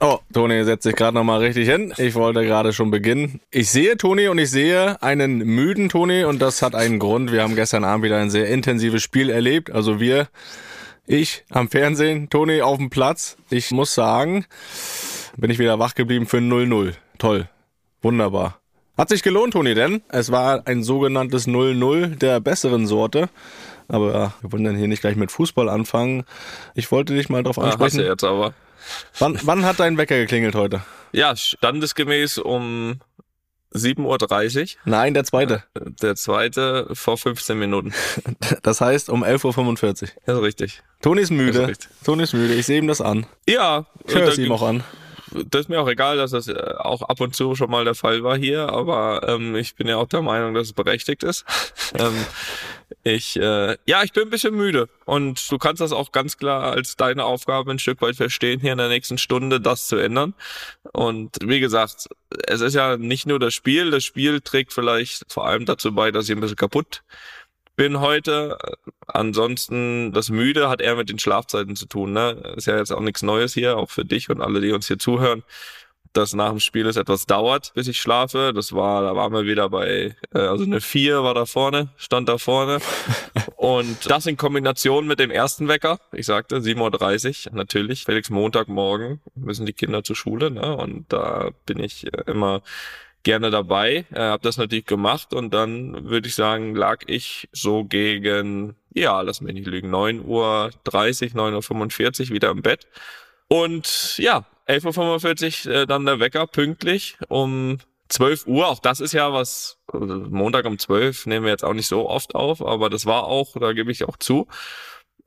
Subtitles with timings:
[0.00, 1.92] oh, Toni setzt sich gerade noch mal richtig hin.
[1.96, 3.40] Ich wollte gerade schon beginnen.
[3.50, 7.32] Ich sehe Toni und ich sehe einen müden Toni und das hat einen Grund.
[7.32, 9.70] Wir haben gestern Abend wieder ein sehr intensives Spiel erlebt.
[9.70, 10.28] Also wir,
[11.06, 13.36] ich am Fernsehen, Toni auf dem Platz.
[13.50, 14.46] Ich muss sagen,
[15.36, 16.94] bin ich wieder wach geblieben für ein 0-0.
[17.18, 17.48] Toll.
[18.02, 18.60] Wunderbar.
[18.96, 23.28] Hat sich gelohnt, Toni, denn es war ein sogenanntes 0-0 der besseren Sorte.
[23.88, 26.24] Aber wir wollen dann hier nicht gleich mit Fußball anfangen.
[26.74, 27.98] Ich wollte dich mal drauf Ah, ansprechen.
[27.98, 28.52] du jetzt aber.
[29.18, 30.82] Wann, wann hat dein Wecker geklingelt heute?
[31.12, 33.00] Ja, standesgemäß um
[33.74, 34.80] 7.30 Uhr.
[34.84, 35.62] Nein, der zweite.
[36.02, 37.92] Der zweite vor 15 Minuten.
[38.62, 40.08] Das heißt um 11.45 Uhr.
[40.26, 40.82] Das ist richtig.
[41.02, 41.62] Toni ist müde.
[41.70, 41.88] ist.
[42.04, 42.54] Toni ist müde.
[42.54, 43.26] Ich sehe ihm das an.
[43.48, 44.82] Ja, Ich höre es ihm auch an.
[45.32, 47.94] Das ist mir auch egal, dass das äh, auch ab und zu schon mal der
[47.94, 51.44] Fall war hier, aber ähm, ich bin ja auch der Meinung, dass es berechtigt ist.
[51.98, 52.14] ähm,
[53.02, 56.72] ich, äh, ja, ich bin ein bisschen müde und du kannst das auch ganz klar
[56.72, 60.34] als deine Aufgabe ein Stück weit verstehen, hier in der nächsten Stunde das zu ändern.
[60.92, 62.08] Und wie gesagt,
[62.46, 66.10] es ist ja nicht nur das Spiel, das Spiel trägt vielleicht vor allem dazu bei,
[66.10, 67.02] dass ich ein bisschen kaputt
[67.78, 68.58] bin heute.
[69.06, 72.12] Ansonsten, das Müde hat eher mit den Schlafzeiten zu tun.
[72.12, 72.52] Ne?
[72.56, 74.98] Ist ja jetzt auch nichts Neues hier, auch für dich und alle, die uns hier
[74.98, 75.44] zuhören,
[76.12, 78.52] dass nach dem Spiel es etwas dauert, bis ich schlafe.
[78.52, 82.28] Das war, da waren wir wieder bei, äh, also eine 4 war da vorne, stand
[82.28, 82.80] da vorne.
[83.56, 89.20] Und das in Kombination mit dem ersten Wecker, ich sagte 7.30 Uhr, natürlich, Felix Montagmorgen
[89.36, 90.76] müssen die Kinder zur Schule, ne?
[90.76, 92.62] Und da bin ich äh, immer
[93.22, 97.84] gerne dabei, äh, habe das natürlich gemacht und dann würde ich sagen, lag ich so
[97.84, 102.86] gegen, ja, lass mich nicht lügen, 9.30 Uhr, 9.45 Uhr wieder im Bett.
[103.48, 107.78] Und ja, 11.45 Uhr äh, dann der Wecker pünktlich um
[108.08, 108.68] 12 Uhr.
[108.68, 112.08] Auch das ist ja was, also Montag um 12 nehmen wir jetzt auch nicht so
[112.08, 114.48] oft auf, aber das war auch, da gebe ich auch zu,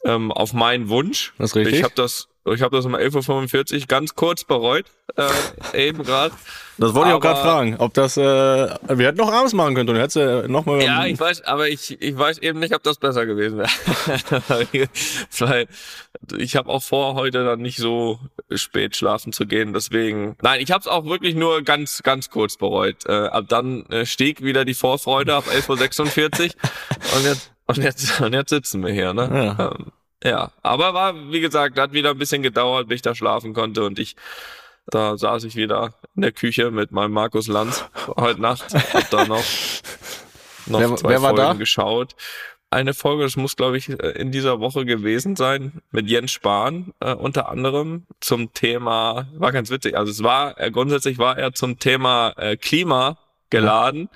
[0.06, 1.34] ähm, auf meinen Wunsch.
[1.38, 1.76] Das ist richtig.
[1.76, 4.86] Ich habe das, ich habe das um 11.45 Uhr ganz kurz bereut,
[5.16, 6.34] äh, eben gerade.
[6.80, 9.86] Das wollte ich auch gerade fragen, ob das, äh, wir hätten noch abends machen können,
[9.86, 10.00] Toni.
[10.00, 10.82] Hättest äh, noch mal.
[10.82, 13.70] Ja, ich weiß, aber ich, ich weiß eben nicht, ob das besser gewesen wäre.
[15.40, 15.68] Weil
[16.38, 18.20] ich habe auch vor, heute dann nicht so
[18.50, 19.74] spät schlafen zu gehen.
[19.74, 23.06] Deswegen, nein, ich habe es auch wirklich nur ganz, ganz kurz bereut.
[23.06, 26.50] Äh, ab dann äh, stieg wieder die Vorfreude ab 11.46 Uhr
[27.18, 29.14] und jetzt, und jetzt, und jetzt sitzen wir hier.
[29.14, 29.30] Ne?
[29.32, 29.72] Ja.
[29.72, 29.92] Ähm,
[30.24, 33.84] ja, aber war, wie gesagt, hat wieder ein bisschen gedauert, bis ich da schlafen konnte
[33.84, 34.16] und ich
[34.88, 37.86] da saß ich wieder in der Küche mit meinem Markus Lanz
[38.18, 38.74] heute Nacht.
[38.94, 39.44] Hab da noch,
[40.66, 41.54] noch Wer- zwei wer war Folgen da?
[41.54, 42.16] geschaut.
[42.72, 47.14] Eine Folge, das muss, glaube ich, in dieser Woche gewesen sein, mit Jens Spahn äh,
[47.14, 51.80] unter anderem zum Thema, war ganz witzig, also es war, äh, grundsätzlich war er zum
[51.80, 53.18] Thema äh, Klima
[53.52, 54.10] geladen,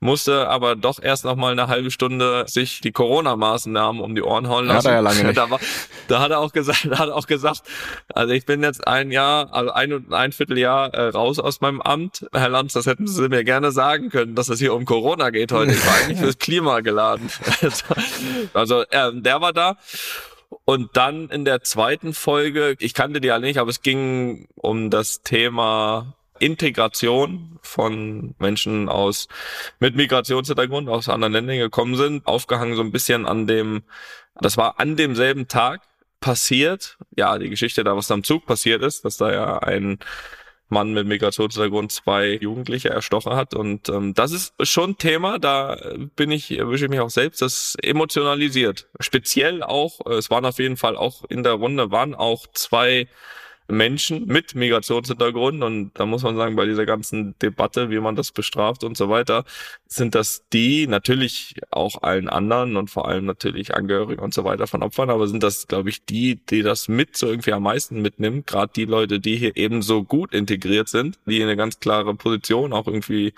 [0.00, 4.48] musste aber doch erst noch mal eine halbe Stunde sich die Corona-Maßnahmen um die Ohren
[4.48, 4.88] hauen Hat lassen.
[4.88, 5.36] er ja lange nicht.
[5.36, 5.60] Da, war,
[6.08, 7.62] da hat er auch gesagt, da hat er auch gesagt,
[8.12, 11.80] also ich bin jetzt ein Jahr, also ein und ein Vierteljahr äh, raus aus meinem
[11.80, 12.26] Amt.
[12.32, 15.52] Herr Lanz, das hätten Sie mir gerne sagen können, dass es hier um Corona geht
[15.52, 15.72] heute.
[15.72, 17.30] Ich war eigentlich fürs Klima geladen.
[18.54, 19.76] also ähm, der war da.
[20.64, 24.90] Und dann in der zweiten Folge, ich kannte die alle nicht, aber es ging um
[24.90, 29.28] das Thema Integration von Menschen aus
[29.80, 33.82] mit Migrationshintergrund aus anderen Ländern gekommen sind, aufgehangen so ein bisschen an dem,
[34.40, 35.82] das war an demselben Tag
[36.20, 39.98] passiert, ja, die Geschichte da, was am Zug passiert ist, dass da ja ein
[40.68, 43.54] Mann mit Migrationshintergrund zwei Jugendliche erstochen hat.
[43.54, 45.78] Und ähm, das ist schon Thema, da
[46.14, 48.88] bin ich, erwische ich mich auch selbst, das emotionalisiert.
[49.00, 53.08] Speziell auch, äh, es waren auf jeden Fall auch in der Runde, waren auch zwei
[53.68, 58.32] Menschen mit Migrationshintergrund und da muss man sagen, bei dieser ganzen Debatte, wie man das
[58.32, 59.44] bestraft und so weiter,
[59.86, 64.66] sind das die, natürlich auch allen anderen und vor allem natürlich Angehörige und so weiter
[64.66, 68.00] von Opfern, aber sind das, glaube ich, die, die das mit so irgendwie am meisten
[68.00, 72.14] mitnimmt, gerade die Leute, die hier eben so gut integriert sind, die eine ganz klare
[72.14, 73.34] Position auch irgendwie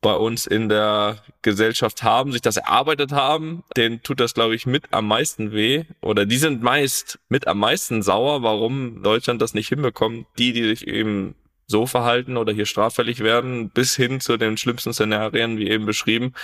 [0.00, 4.66] bei uns in der Gesellschaft haben, sich das erarbeitet haben, denen tut das, glaube ich,
[4.66, 5.84] mit am meisten weh.
[6.00, 10.26] Oder die sind meist mit am meisten sauer, warum Deutschland das nicht hinbekommt.
[10.38, 11.34] Die, die sich eben
[11.66, 16.34] so verhalten oder hier straffällig werden, bis hin zu den schlimmsten Szenarien, wie eben beschrieben,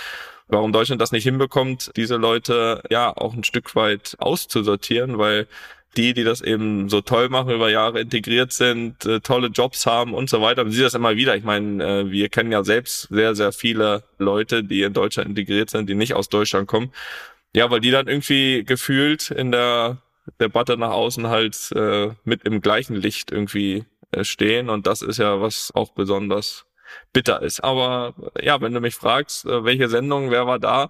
[0.47, 5.47] warum Deutschland das nicht hinbekommt, diese Leute ja auch ein Stück weit auszusortieren, weil
[5.97, 10.13] die, die das eben so toll machen, über Jahre integriert sind, äh, tolle Jobs haben
[10.13, 10.63] und so weiter.
[10.63, 11.35] Man sieht das immer wieder.
[11.35, 15.69] Ich meine, äh, wir kennen ja selbst sehr, sehr viele Leute, die in Deutschland integriert
[15.69, 16.91] sind, die nicht aus Deutschland kommen.
[17.55, 19.97] Ja, weil die dann irgendwie gefühlt in der
[20.39, 25.17] Debatte nach außen halt äh, mit im gleichen Licht irgendwie äh, stehen und das ist
[25.17, 26.65] ja was auch besonders
[27.13, 27.63] bitter ist.
[27.63, 30.89] Aber ja, wenn du mich fragst, äh, welche Sendung, wer war da,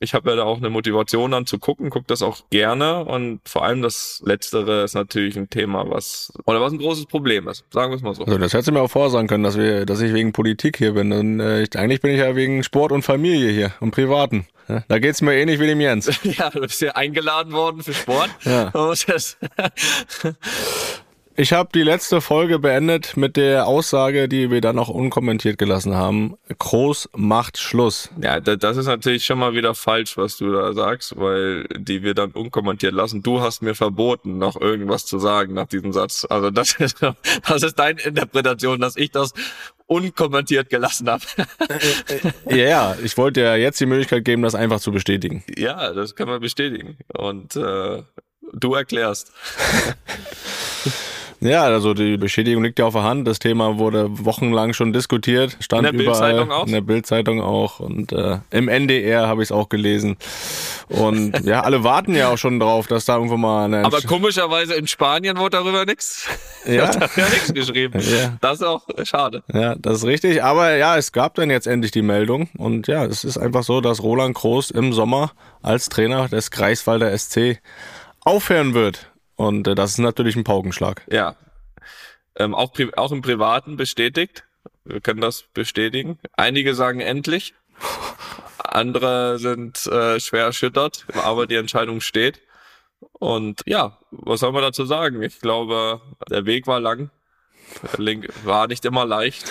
[0.00, 3.40] ich habe ja da auch eine Motivation dann zu gucken, guck das auch gerne und
[3.46, 7.64] vor allem das Letztere ist natürlich ein Thema, was oder was ein großes Problem ist,
[7.70, 8.24] sagen wir es mal so.
[8.24, 10.92] Also das hättest du mir auch vorsagen können, dass wir, dass ich wegen Politik hier
[10.92, 11.12] bin.
[11.12, 14.46] Und, äh, ich, eigentlich bin ich ja wegen Sport und Familie hier und Privaten.
[14.68, 16.06] Ja, da geht's mir ähnlich wie dem Jens.
[16.24, 18.30] ja, du bist ja eingeladen worden für Sport.
[18.44, 18.72] Ja.
[21.38, 25.94] Ich habe die letzte Folge beendet mit der Aussage, die wir dann auch unkommentiert gelassen
[25.94, 26.38] haben.
[26.58, 28.08] Groß macht Schluss.
[28.22, 32.14] Ja, das ist natürlich schon mal wieder falsch, was du da sagst, weil die wir
[32.14, 33.22] dann unkommentiert lassen.
[33.22, 36.26] Du hast mir verboten, noch irgendwas zu sagen nach diesem Satz.
[36.28, 37.02] Also das ist,
[37.46, 39.34] das ist deine Interpretation, dass ich das
[39.84, 41.24] unkommentiert gelassen habe.
[42.48, 45.44] ja, ja, ich wollte ja jetzt die Möglichkeit geben, das einfach zu bestätigen.
[45.54, 46.96] Ja, das kann man bestätigen.
[47.12, 48.02] Und äh,
[48.54, 49.32] du erklärst.
[51.40, 53.26] Ja, also die Beschädigung liegt ja auf der Hand.
[53.28, 56.66] Das Thema wurde wochenlang schon diskutiert, stand in der überall auch?
[56.66, 60.16] in der Bildzeitung auch und äh, im NDR habe ich es auch gelesen.
[60.88, 64.74] Und ja, alle warten ja auch schon drauf, dass da irgendwo mal eine Aber komischerweise
[64.74, 66.26] in Spanien wurde darüber nichts.
[66.64, 68.00] Ja, da ja nichts geschrieben.
[68.16, 68.36] Ja.
[68.40, 69.42] Das ist auch schade.
[69.52, 70.42] Ja, das ist richtig.
[70.42, 73.80] Aber ja, es gab dann jetzt endlich die Meldung und ja, es ist einfach so,
[73.80, 75.32] dass Roland Groß im Sommer
[75.62, 77.60] als Trainer des Greifswalder SC
[78.20, 79.10] aufhören wird.
[79.36, 81.04] Und äh, das ist natürlich ein Paukenschlag.
[81.10, 81.36] Ja.
[82.34, 84.44] Ähm, auch, auch im Privaten bestätigt.
[84.84, 86.18] Wir können das bestätigen.
[86.36, 87.54] Einige sagen endlich.
[88.58, 92.40] Andere sind äh, schwer erschüttert, aber die Entscheidung steht.
[93.12, 95.22] Und ja, was soll man dazu sagen?
[95.22, 96.00] Ich glaube,
[96.30, 97.10] der Weg war lang.
[97.96, 99.44] Link war nicht immer leicht.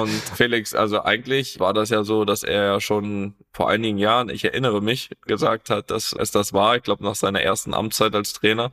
[0.00, 4.28] Und Felix, also eigentlich war das ja so, dass er ja schon vor einigen Jahren,
[4.28, 6.76] ich erinnere mich, gesagt hat, dass es das war.
[6.76, 8.72] Ich glaube, nach seiner ersten Amtszeit als Trainer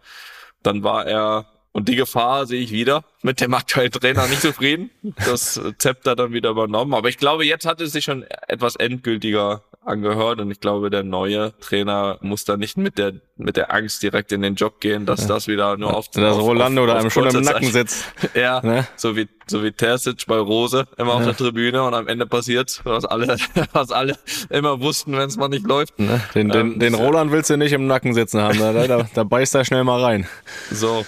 [0.64, 4.90] dann war er, und die Gefahr sehe ich wieder, mit dem aktuellen Trainer nicht zufrieden.
[5.26, 6.94] Das Zepter dann wieder übernommen.
[6.94, 11.04] Aber ich glaube, jetzt hat es sich schon etwas endgültiger angehört und ich glaube, der
[11.04, 15.06] neue Trainer muss da nicht mit der mit der Angst direkt in den Job gehen,
[15.06, 15.28] dass ja.
[15.28, 18.06] das wieder nur auf auf, Rolando oder einem schon im Nacken sitzt.
[18.34, 18.88] ja, ne?
[18.96, 21.16] so wie so wie Terzic bei Rose immer ja.
[21.16, 23.38] auf der Tribüne und am Ende passiert, was alle
[23.74, 24.18] was alle
[24.50, 26.00] immer wussten, wenn es mal nicht läuft.
[26.00, 26.22] Ne?
[26.36, 29.24] Den, den, ähm, den Roland willst du nicht im Nacken sitzen haben, da, da, da
[29.24, 30.28] beißt er schnell mal rein.
[30.72, 31.06] So,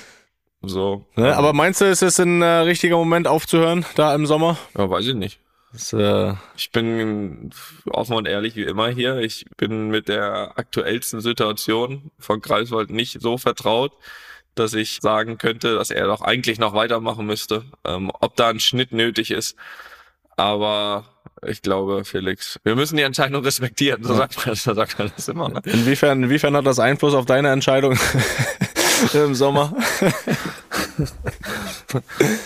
[0.62, 1.06] so.
[1.16, 1.36] Ne?
[1.36, 4.58] Aber meinst du, ist es ein äh, richtiger Moment aufzuhören, da im Sommer?
[4.78, 5.40] Ja, weiß ich nicht.
[5.72, 7.52] Das, äh, ich bin
[7.86, 9.18] offen und ehrlich wie immer hier.
[9.18, 13.92] Ich bin mit der aktuellsten Situation von Greifswald nicht so vertraut,
[14.56, 17.66] dass ich sagen könnte, dass er doch eigentlich noch weitermachen müsste.
[17.86, 19.56] Ähm, ob da ein Schnitt nötig ist.
[20.38, 21.06] Aber
[21.46, 24.04] ich glaube, Felix, wir müssen die Entscheidung respektieren.
[24.04, 25.50] So sagt man, so sagt man das immer.
[25.50, 25.62] Ne?
[25.66, 27.98] Inwiefern, inwiefern hat das Einfluss auf deine Entscheidung
[29.14, 29.76] im Sommer?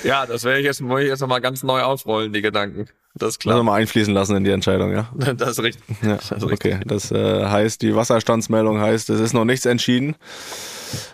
[0.03, 2.89] ja, das werde ich jetzt, muss ich jetzt nochmal ganz neu aufrollen, die Gedanken.
[3.15, 3.55] Das ist klar.
[3.55, 5.09] Also mal einfließen lassen in die Entscheidung, ja?
[5.35, 5.83] Das ist richtig.
[6.01, 6.73] Ja, das ist richtig.
[6.73, 6.79] okay.
[6.85, 10.15] Das äh, heißt, die Wasserstandsmeldung heißt, es ist noch nichts entschieden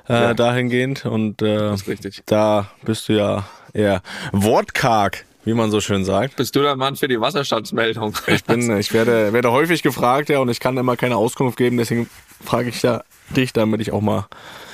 [0.07, 0.33] äh, ja.
[0.33, 1.05] dahingehend.
[1.05, 2.23] Und äh, das ist richtig.
[2.25, 4.01] da bist du ja eher
[4.31, 6.35] wortkarg wie man so schön sagt.
[6.35, 8.13] Bist du der Mann für die Wasserstandsmeldung?
[8.27, 11.77] Ich bin, ich werde, werde häufig gefragt, ja, und ich kann immer keine Auskunft geben,
[11.77, 12.09] deswegen
[12.43, 13.03] frage ich ja
[13.35, 14.27] dich, damit ich auch mal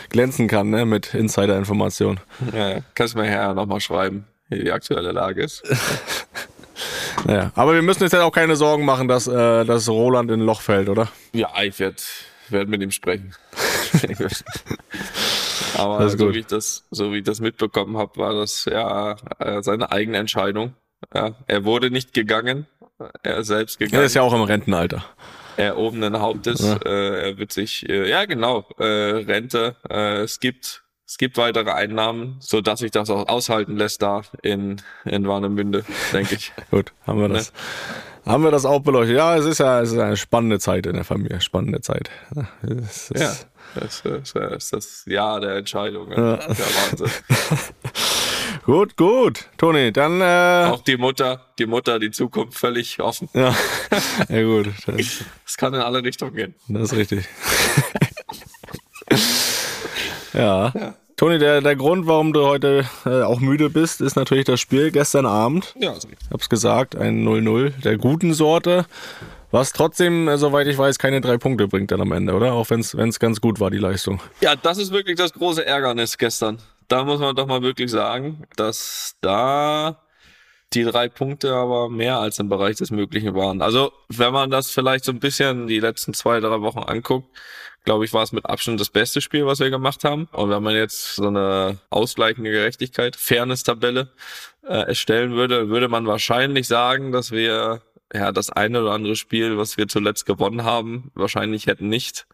[0.09, 2.19] glänzen kann, ne, mit Insider-Informationen.
[2.53, 5.63] Ja, kannst du mir ja nochmal schreiben, wie die aktuelle Lage ist.
[7.25, 10.41] Naja, aber wir müssen jetzt ja auch keine Sorgen machen, dass, äh, dass Roland in
[10.41, 11.09] ein Loch fällt, oder?
[11.33, 12.01] Ja, ich werde
[12.49, 13.33] werd mit ihm sprechen.
[15.77, 19.61] aber so wie ich das, so wie ich das mitbekommen habe, war das ja äh,
[19.63, 20.73] seine eigene Entscheidung.
[21.13, 22.67] Ja, er wurde nicht gegangen,
[23.23, 24.01] er selbst gegangen.
[24.01, 25.03] Er ist ja auch im Rentenalter.
[25.57, 26.75] Er oben in Hauptes, ja.
[26.85, 31.71] äh, er wird sich, äh, ja genau, äh, Rente, äh, es gibt es gibt weitere
[31.71, 36.51] Einnahmen, so dass sich das auch aushalten lässt da in, in Warnemünde, denke ich.
[36.71, 37.51] Gut, haben wir das.
[37.51, 38.31] Ne?
[38.31, 39.15] Haben wir das auch beleuchtet?
[39.15, 42.09] Ja, es ist ja es ist eine spannende Zeit in der Familie, spannende Zeit.
[42.63, 43.35] Es ja,
[43.75, 46.11] das ist, das ist das Jahr der Entscheidung.
[46.11, 46.37] Ja.
[46.37, 47.11] Der Wahnsinn.
[48.65, 49.45] gut, gut.
[49.57, 50.21] Toni, dann.
[50.21, 53.29] Äh, auch die Mutter, die Mutter, die Zukunft völlig offen.
[53.33, 53.55] Ja,
[54.29, 54.69] ja gut.
[55.47, 56.55] Es kann in alle Richtungen gehen.
[56.67, 57.29] Das ist richtig.
[60.35, 60.71] Ja.
[60.75, 60.93] ja.
[61.17, 64.91] Toni, der, der Grund, warum du heute äh, auch müde bist, ist natürlich das Spiel
[64.91, 65.73] gestern Abend.
[65.79, 68.85] Ja, also ich hab's gesagt, ein 0-0 der guten Sorte.
[69.51, 72.51] Was trotzdem, äh, soweit ich weiß, keine drei Punkte bringt dann am Ende, oder?
[72.51, 74.19] Auch wenn es ganz gut war, die Leistung.
[74.41, 76.59] Ja, das ist wirklich das große Ärgernis gestern.
[76.89, 80.01] Da muss man doch mal wirklich sagen, dass da
[80.73, 83.61] die drei Punkte aber mehr als im Bereich des Möglichen waren.
[83.61, 87.29] Also wenn man das vielleicht so ein bisschen die letzten zwei, drei Wochen anguckt,
[87.85, 90.27] glaube ich, war es mit Abstand das beste Spiel, was wir gemacht haben.
[90.31, 94.11] Und wenn man jetzt so eine ausgleichende Gerechtigkeit, Fairness-Tabelle
[94.63, 97.81] äh, erstellen würde, würde man wahrscheinlich sagen, dass wir
[98.13, 102.27] ja das eine oder andere Spiel, was wir zuletzt gewonnen haben, wahrscheinlich hätten nicht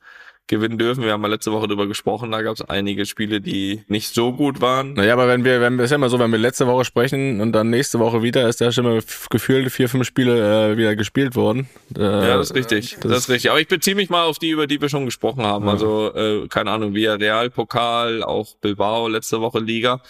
[0.52, 1.04] gewinnen dürfen.
[1.04, 4.34] Wir haben mal letzte Woche darüber gesprochen, da gab es einige Spiele, die nicht so
[4.34, 4.94] gut waren.
[4.94, 7.42] Naja, aber wenn wir, wenn wir, ist ja immer so, wenn wir letzte Woche sprechen
[7.42, 10.96] und dann nächste Woche wieder, ist da schon mal gefühlt vier, fünf Spiele äh, wieder
[10.96, 11.68] gespielt worden.
[11.98, 12.98] Äh, ja, das ist richtig.
[13.02, 13.50] Das, das, ist richtig.
[13.50, 15.66] Aber ich beziehe mich mal auf die, über die wir schon gesprochen haben.
[15.66, 15.72] Ja.
[15.72, 20.02] Also, äh, keine Ahnung, via Real Pokal, auch Bilbao letzte Woche Liga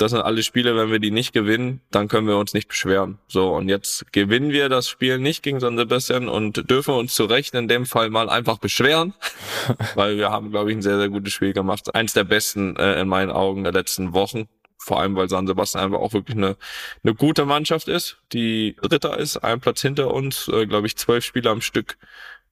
[0.00, 3.18] das sind alle Spiele, wenn wir die nicht gewinnen, dann können wir uns nicht beschweren.
[3.28, 7.26] So, und jetzt gewinnen wir das Spiel nicht gegen San Sebastian und dürfen uns zu
[7.26, 9.12] Recht in dem Fall mal einfach beschweren,
[9.94, 11.94] weil wir haben, glaube ich, ein sehr, sehr gutes Spiel gemacht.
[11.94, 14.48] Eins der besten äh, in meinen Augen der letzten Wochen.
[14.78, 16.56] Vor allem, weil San Sebastian einfach auch wirklich eine,
[17.04, 21.22] eine gute Mannschaft ist, die Dritter ist, ein Platz hinter uns, äh, glaube ich, zwölf
[21.22, 21.98] Spiele am Stück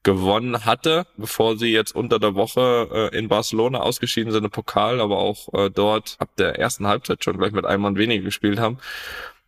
[0.08, 5.02] gewonnen hatte, bevor sie jetzt unter der Woche äh, in Barcelona ausgeschieden sind im Pokal,
[5.02, 8.58] aber auch äh, dort ab der ersten Halbzeit schon gleich mit einem Mann weniger gespielt
[8.58, 8.78] haben.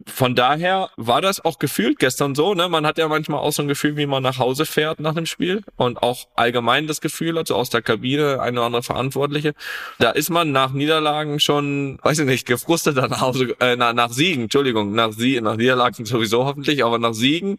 [0.07, 2.69] Von daher war das auch gefühlt gestern so, ne?
[2.69, 5.27] Man hat ja manchmal auch so ein Gefühl, wie man nach Hause fährt nach dem
[5.27, 9.55] Spiel und auch allgemein das Gefühl, also aus der Kabine eine oder andere Verantwortliche.
[9.99, 14.11] Da ist man nach Niederlagen schon, weiß ich nicht, gefrustet nach Hause, äh, nach, nach
[14.11, 17.59] Siegen, Entschuldigung, nach, Sie nach Niederlagen sowieso hoffentlich, aber nach Siegen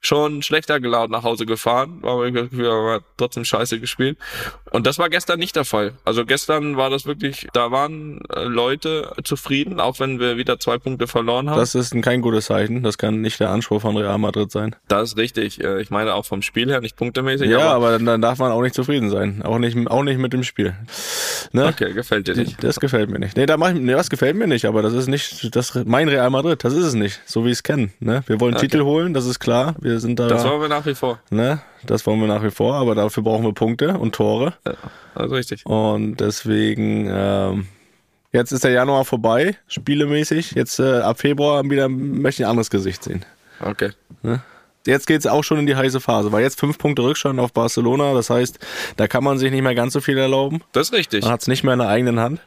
[0.00, 4.18] schon schlechter gelaunt nach Hause gefahren, aber trotzdem scheiße gespielt.
[4.70, 5.92] Und das war gestern nicht der Fall.
[6.04, 10.78] Also gestern war das wirklich, da waren äh, Leute zufrieden, auch wenn wir wieder zwei
[10.78, 11.58] Punkte verloren haben.
[11.58, 12.82] Das ist kein gutes Zeichen.
[12.82, 14.74] Das kann nicht der Anspruch von Real Madrid sein.
[14.88, 15.62] Das ist richtig.
[15.62, 17.50] Äh, ich meine auch vom Spiel her, nicht punktemäßig.
[17.50, 19.42] Ja, aber, aber dann darf man auch nicht zufrieden sein.
[19.42, 20.74] Auch nicht, auch nicht mit dem Spiel.
[21.52, 21.66] Ne?
[21.66, 22.62] Okay, gefällt dir nicht.
[22.62, 23.36] Das gefällt mir nicht.
[23.36, 26.08] Nee, da mach ich, nee, das gefällt mir nicht, aber das ist nicht, das, mein
[26.08, 27.20] Real Madrid, das ist es nicht.
[27.26, 27.90] So wie ich es kenne.
[28.00, 28.22] Ne?
[28.26, 28.68] Wir wollen okay.
[28.68, 29.74] Titel holen, das ist klar.
[29.80, 30.28] Wir wir sind da.
[30.28, 31.18] Das wollen wir nach wie vor.
[31.30, 31.60] Ne?
[31.84, 34.54] Das wollen wir nach wie vor, aber dafür brauchen wir Punkte und Tore.
[34.66, 34.74] Ja,
[35.14, 35.64] also richtig.
[35.64, 37.66] Und deswegen, ähm,
[38.32, 40.52] jetzt ist der Januar vorbei, spielemäßig.
[40.52, 43.24] Jetzt äh, ab Februar wieder möchte ich ein anderes Gesicht sehen.
[43.60, 43.90] Okay.
[44.22, 44.42] Ne?
[44.86, 47.52] Jetzt geht es auch schon in die heiße Phase, weil jetzt fünf Punkte Rückstand auf
[47.52, 48.14] Barcelona.
[48.14, 48.58] Das heißt,
[48.96, 50.62] da kann man sich nicht mehr ganz so viel erlauben.
[50.72, 51.24] Das ist richtig.
[51.24, 52.40] Man hat es nicht mehr in der eigenen Hand.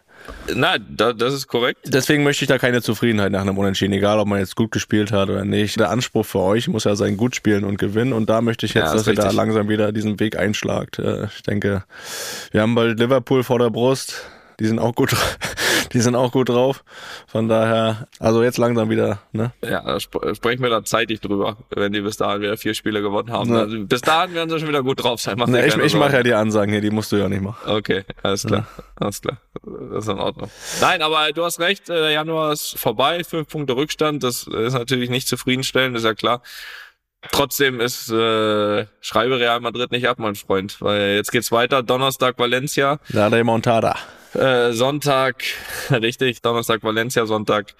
[0.54, 1.80] Na, da, das ist korrekt.
[1.86, 5.12] Deswegen möchte ich da keine Zufriedenheit nach einem Unentschieden, egal ob man jetzt gut gespielt
[5.12, 5.80] hat oder nicht.
[5.80, 8.13] Der Anspruch für euch muss ja sein, gut spielen und gewinnen.
[8.13, 11.00] Und da möchte ich jetzt, ja, das dass ihr da langsam wieder diesen Weg einschlagt.
[11.00, 11.84] Äh, ich denke,
[12.51, 14.24] wir haben bald Liverpool vor der Brust
[14.62, 15.15] die sind auch gut,
[15.94, 16.84] die sind auch gut drauf.
[17.27, 19.53] Von daher, also jetzt langsam wieder, ne?
[19.63, 23.01] Ja, da sp sprechen wir da zeitig drüber, wenn die bis dahin wieder vier Spiele
[23.01, 23.51] gewonnen haben.
[23.51, 23.62] Ja.
[23.62, 25.36] Also bis dahin werden sie schon wieder gut drauf sein.
[25.38, 27.58] Mach ne, ich ich mache ja die Ansagen hier, die musst du ja nicht machen.
[27.70, 28.84] Okay, alles klar, ja.
[28.98, 29.38] alles klar.
[29.63, 30.51] Das ist in Ordnung.
[30.80, 34.74] Nein, aber du hast recht, äh, der Januar ist vorbei, fünf Punkte Rückstand, das ist
[34.74, 36.44] natürlich nicht zufriedenstellend, ist ja klar.
[37.32, 41.84] Trotzdem ist äh, schreibe Real Madrid nicht ab, mein Freund, weil jetzt geht's weiter.
[41.84, 43.00] Donnerstag Valencia.
[43.10, 43.96] La Remontada.
[44.33, 45.43] Äh, Sonntag,
[45.89, 47.75] richtig, Donnerstag Valencia, Sonntag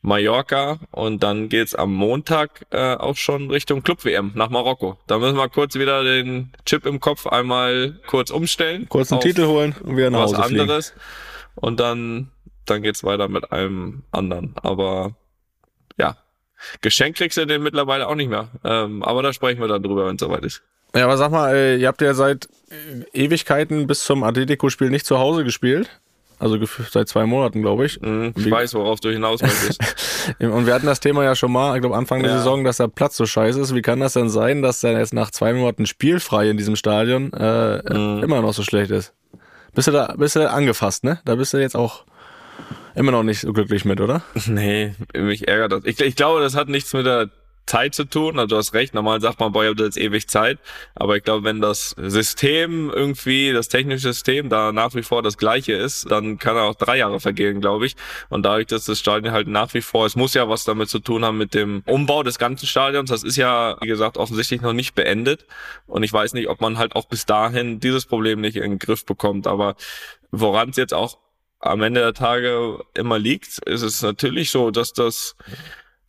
[0.00, 4.96] Mallorca und dann geht's am Montag äh, auch schon Richtung Club WM nach Marokko.
[5.08, 8.88] Da müssen wir kurz wieder den Chip im Kopf einmal kurz umstellen.
[8.88, 10.94] Kurz einen Titel holen und wieder nach Hause was anderes.
[11.56, 12.30] Und dann
[12.70, 14.54] dann geht's weiter mit einem anderen.
[14.62, 15.16] Aber
[15.98, 16.16] ja,
[16.80, 18.48] Geschenk kriegst du den mittlerweile auch nicht mehr.
[18.64, 20.62] Ähm, aber da sprechen wir dann drüber, wenn es soweit ist.
[20.94, 25.06] Ja, aber sag mal, äh, ihr habt ja seit äh, Ewigkeiten bis zum Atletico-Spiel nicht
[25.06, 25.88] zu Hause gespielt.
[26.40, 26.56] Also
[26.90, 28.00] seit zwei Monaten, glaube ich.
[28.00, 29.80] Mhm, ich Wie weiß, worauf du hinaus möchtest.
[30.38, 32.86] und wir hatten das Thema ja schon mal, ich glaube Anfang der Saison, dass der
[32.86, 33.74] Platz so scheiße ist.
[33.74, 37.32] Wie kann das denn sein, dass der jetzt nach zwei Monaten spielfrei in diesem Stadion
[37.32, 38.22] äh, mhm.
[38.22, 39.12] immer noch so schlecht ist?
[39.74, 41.20] Bist du da, bist du angefasst, ne?
[41.24, 42.04] Da bist du jetzt auch
[42.94, 44.22] immer noch nicht so glücklich mit, oder?
[44.46, 45.84] Nee, mich ärgert das.
[45.84, 47.30] Ich, ich glaube, das hat nichts mit der
[47.68, 48.38] Zeit zu tun.
[48.38, 50.58] Also du hast recht, normal sagt man, boah, ihr habt jetzt ewig Zeit.
[50.94, 55.36] Aber ich glaube, wenn das System irgendwie, das technische System da nach wie vor das
[55.36, 57.94] gleiche ist, dann kann er auch drei Jahre vergehen, glaube ich.
[58.30, 60.98] Und dadurch, dass das Stadion halt nach wie vor, es muss ja was damit zu
[60.98, 63.10] tun haben mit dem Umbau des ganzen Stadions.
[63.10, 65.46] Das ist ja, wie gesagt, offensichtlich noch nicht beendet.
[65.86, 68.78] Und ich weiß nicht, ob man halt auch bis dahin dieses Problem nicht in den
[68.78, 69.46] Griff bekommt.
[69.46, 69.76] Aber
[70.30, 71.18] woran es jetzt auch
[71.60, 75.36] am Ende der Tage immer liegt, ist es natürlich so, dass das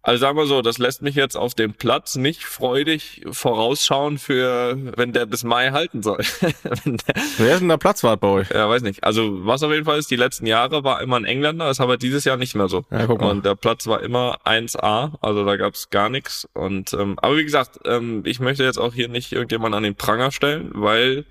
[0.10, 4.75] also sagen wir so, das lässt mich jetzt auf dem Platz nicht freudig vorausschauen für,
[4.98, 6.18] wenn der bis Mai halten soll.
[7.38, 8.50] Wer ist denn der Platzwart bei euch?
[8.50, 9.04] Ja, weiß nicht.
[9.04, 11.89] Also was auf jeden Fall ist, die letzten Jahre war immer ein Engländer, das haben
[11.89, 12.86] wir dieses Jahr nicht mehr so.
[12.89, 13.30] Ja, guck mal.
[13.30, 16.50] Und der Platz war immer 1A, also da gab's gar nichts.
[16.56, 19.94] Und ähm, aber wie gesagt, ähm, ich möchte jetzt auch hier nicht irgendjemand an den
[19.94, 21.25] Pranger stellen, weil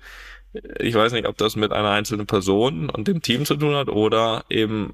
[0.79, 3.89] ich weiß nicht, ob das mit einer einzelnen Person und dem Team zu tun hat
[3.89, 4.93] oder eben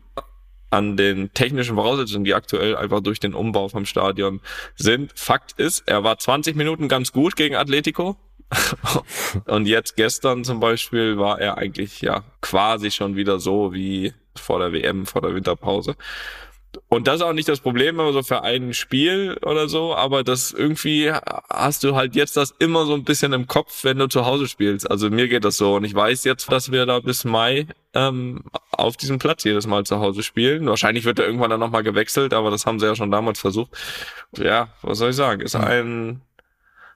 [0.69, 4.41] an den technischen Voraussetzungen, die aktuell einfach durch den Umbau vom Stadion
[4.75, 5.11] sind.
[5.15, 8.17] Fakt ist, er war 20 Minuten ganz gut gegen Atletico.
[9.45, 14.59] und jetzt gestern zum Beispiel war er eigentlich ja quasi schon wieder so wie vor
[14.59, 15.95] der WM, vor der Winterpause.
[16.87, 20.23] Und das ist auch nicht das Problem immer so für ein Spiel oder so, aber
[20.23, 21.11] das irgendwie
[21.49, 24.47] hast du halt jetzt das immer so ein bisschen im Kopf, wenn du zu Hause
[24.47, 24.89] spielst.
[24.89, 28.43] Also mir geht das so und ich weiß jetzt, dass wir da bis Mai ähm,
[28.71, 30.67] auf diesem Platz jedes Mal zu Hause spielen.
[30.67, 33.71] Wahrscheinlich wird er irgendwann dann nochmal gewechselt, aber das haben sie ja schon damals versucht.
[34.37, 35.41] Ja, was soll ich sagen?
[35.41, 36.21] Ist ein,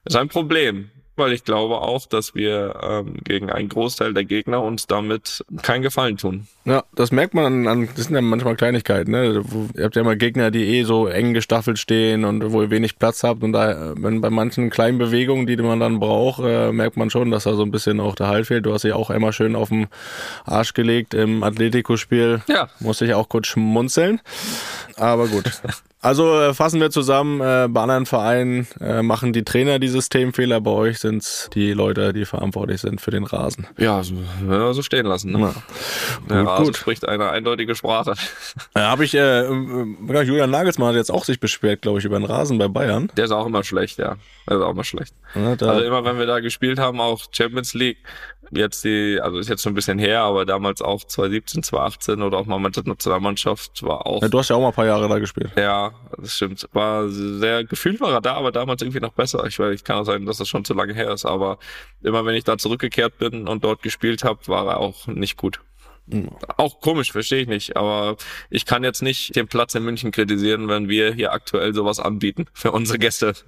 [0.06, 4.62] ist ein Problem weil ich glaube auch, dass wir ähm, gegen einen Großteil der Gegner
[4.64, 6.48] uns damit keinen Gefallen tun.
[6.66, 9.44] Ja, das merkt man an, das sind ja manchmal Kleinigkeiten, ne?
[9.76, 12.98] Ihr habt ja immer Gegner, die eh so eng gestaffelt stehen und wo ihr wenig
[12.98, 16.98] Platz habt und da, wenn bei manchen kleinen Bewegungen, die man dann braucht, äh, merkt
[16.98, 18.66] man schon, dass da so ein bisschen auch der Halt fehlt.
[18.66, 19.88] Du hast dich auch einmal schön auf den
[20.46, 22.42] Arsch gelegt im Atletico-Spiel.
[22.48, 22.70] Ja.
[22.80, 24.22] Musste ich auch kurz schmunzeln.
[24.96, 25.46] Aber gut.
[26.02, 30.62] Also äh, fassen wir zusammen, äh, bei anderen Vereinen äh, machen die Trainer die Systemfehler,
[30.62, 33.68] bei euch sind es die Leute, die verantwortlich sind für den Rasen.
[33.78, 34.16] Ja, so,
[34.50, 35.34] ja, so stehen lassen.
[35.34, 35.40] Ne?
[35.40, 35.54] Ja.
[36.30, 36.78] Der gut, Rasen gut.
[36.78, 38.14] spricht eine eindeutige Sprache.
[38.76, 42.18] Ja, habe ich, äh, äh, Julian Nagelsmann hat jetzt auch sich beschwert, glaube ich, über
[42.18, 43.12] den Rasen bei Bayern.
[43.18, 44.16] Der ist auch immer schlecht, ja.
[44.48, 45.14] Der ist auch immer schlecht.
[45.36, 47.98] Ja, also immer, wenn wir da gespielt haben, auch Champions League,
[48.52, 52.38] jetzt die, also ist jetzt schon ein bisschen her, aber damals auch 2017, 2018 oder
[52.38, 54.22] auch mal mit der Nationalmannschaft war auch.
[54.22, 55.52] Ja, du hast ja auch mal ein paar Jahre da gespielt.
[55.56, 56.68] Ja, das stimmt.
[56.74, 59.46] War sehr gefühlt war er da, aber damals irgendwie noch besser.
[59.46, 61.60] Ich weiß, ich kann auch sagen, dass das schon zu lange her ist, aber
[62.02, 65.60] immer wenn ich da zurückgekehrt bin und dort gespielt habe, war er auch nicht gut.
[66.58, 67.78] Auch komisch, verstehe ich nicht.
[67.78, 68.18] Aber
[68.50, 72.46] ich kann jetzt nicht den Platz in München kritisieren, wenn wir hier aktuell sowas anbieten
[72.54, 73.34] für unsere Gäste.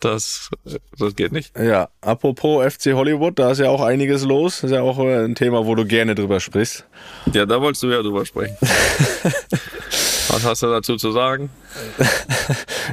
[0.00, 0.50] Das,
[0.98, 1.56] das geht nicht.
[1.56, 4.60] Ja, apropos FC Hollywood, da ist ja auch einiges los.
[4.60, 6.86] Das ist ja auch äh, ein Thema, wo du gerne drüber sprichst.
[7.32, 8.56] Ja, da wolltest du ja drüber sprechen.
[10.28, 11.50] Was hast du dazu zu sagen?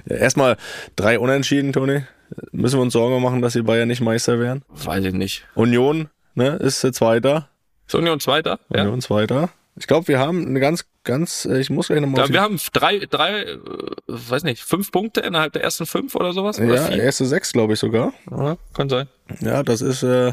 [0.06, 0.58] ja, erstmal
[0.96, 2.04] drei Unentschieden, Toni.
[2.52, 4.64] Müssen wir uns Sorgen machen, dass die Bayern nicht Meister werden?
[4.70, 5.48] Weiß ich nicht.
[5.56, 7.50] Union, ne, ist der Zweiter.
[7.90, 8.60] Ist Union Zweiter?
[8.70, 9.00] Union ja.
[9.00, 9.50] Zweiter.
[9.76, 12.28] Ich glaube, wir haben eine ganz, ganz, äh, ich muss gleich nochmal.
[12.28, 13.58] Ja, wir haben drei, drei, äh,
[14.06, 16.60] weiß nicht, fünf Punkte innerhalb der ersten fünf oder sowas?
[16.60, 17.02] Oder ja, vier?
[17.02, 18.14] erste sechs, glaube ich sogar.
[18.30, 19.08] Ja, kann sein.
[19.40, 20.30] Ja, das ist, äh,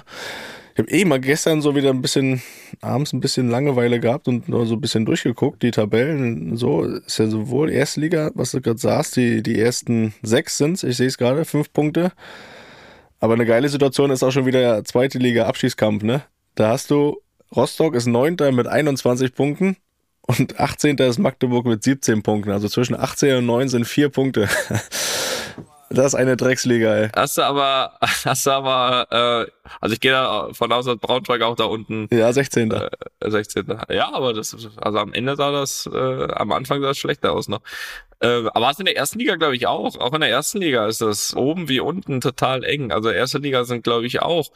[0.74, 2.42] ich habe eh mal gestern so wieder ein bisschen,
[2.82, 7.26] abends ein bisschen Langeweile gehabt und so ein bisschen durchgeguckt, die Tabellen, so, ist ja
[7.26, 11.46] sowohl Erstliga, was du gerade sagst, die, die ersten sechs sind's, ich sehe es gerade,
[11.46, 12.12] fünf Punkte.
[13.18, 16.22] Aber eine geile Situation ist auch schon wieder zweite Liga Abschießkampf, ne?
[16.54, 17.16] Da hast du
[17.54, 19.76] Rostock ist Neunter mit 21 Punkten
[20.22, 20.96] und 18.
[20.98, 22.50] ist Magdeburg mit 17 Punkten.
[22.50, 24.48] Also zwischen 18 und 9 sind vier Punkte.
[25.88, 27.08] Das ist eine Drecksliga, ey.
[27.14, 29.06] Hast du aber, hast du aber,
[29.46, 32.08] äh, also ich gehe davon aus, dass Braunschweig auch da unten.
[32.10, 32.72] Ja, 16.
[32.72, 32.90] Äh,
[33.24, 33.66] 16.
[33.90, 37.46] Ja, aber das, also am Ende sah das, äh, am Anfang sah das schlechter aus
[37.48, 37.60] noch.
[38.20, 39.96] Äh, aber was in der ersten Liga, glaube ich, auch.
[39.98, 42.90] Auch in der ersten Liga ist das oben wie unten total eng.
[42.90, 44.50] Also erste Liga sind, glaube ich, auch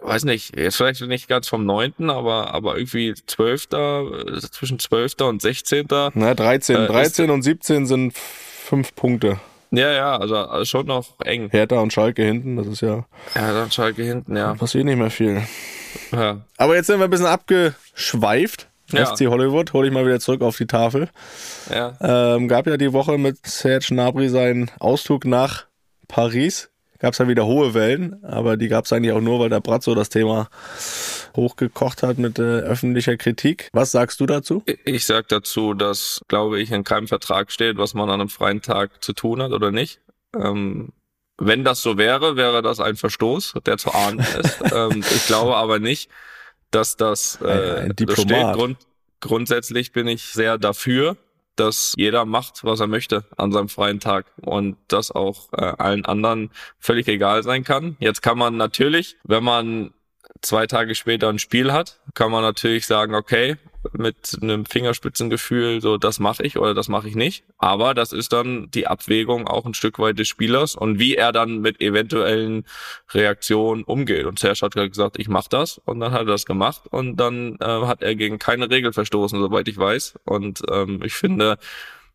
[0.00, 4.04] weiß nicht, jetzt vielleicht nicht ganz vom neunten, aber, aber irgendwie zwölfter,
[4.50, 6.10] zwischen zwölfter und sechzehnter.
[6.14, 9.40] Na, 13, äh, 13 und 17 sind fünf Punkte.
[9.70, 11.50] Ja, ja, also schon noch eng.
[11.50, 13.04] Hertha und Schalke hinten, das ist ja.
[13.34, 14.54] Hertha und Schalke hinten, ja.
[14.54, 15.42] Passiert nicht mehr viel.
[16.12, 16.40] Ja.
[16.56, 18.68] Aber jetzt sind wir ein bisschen abgeschweift.
[18.90, 19.04] Ja.
[19.04, 21.10] FC Hollywood, hole ich mal wieder zurück auf die Tafel.
[21.70, 21.94] Ja.
[22.00, 25.66] Ähm, gab ja die Woche mit Serge Nabri seinen Auszug nach
[26.08, 29.50] Paris gab es ja wieder hohe Wellen, aber die gab es eigentlich auch nur, weil
[29.50, 30.48] der Bratzo das Thema
[31.36, 33.68] hochgekocht hat mit äh, öffentlicher Kritik.
[33.72, 34.62] Was sagst du dazu?
[34.84, 38.62] Ich sag dazu, dass, glaube ich, in keinem Vertrag steht, was man an einem freien
[38.62, 40.00] Tag zu tun hat oder nicht.
[40.34, 40.90] Ähm,
[41.38, 44.60] wenn das so wäre, wäre das ein Verstoß, der zu ahnen ist.
[44.72, 46.10] ähm, ich glaube aber nicht,
[46.70, 48.52] dass das, äh, ein, ein das steht.
[48.52, 48.78] Grund,
[49.20, 51.16] grundsätzlich bin ich sehr dafür,
[51.58, 56.04] dass jeder macht, was er möchte an seinem freien Tag und das auch äh, allen
[56.04, 57.96] anderen völlig egal sein kann.
[58.00, 59.92] Jetzt kann man natürlich, wenn man
[60.40, 63.56] zwei Tage später ein Spiel hat, kann man natürlich sagen, okay,
[63.92, 67.44] mit einem Fingerspitzengefühl, so das mache ich oder das mache ich nicht.
[67.58, 71.32] Aber das ist dann die Abwägung auch ein Stück weit des Spielers und wie er
[71.32, 72.64] dann mit eventuellen
[73.12, 74.26] Reaktionen umgeht.
[74.26, 77.56] Und Serge hat gesagt, ich mache das und dann hat er das gemacht und dann
[77.60, 80.18] äh, hat er gegen keine Regel verstoßen, soweit ich weiß.
[80.24, 81.58] Und ähm, ich finde,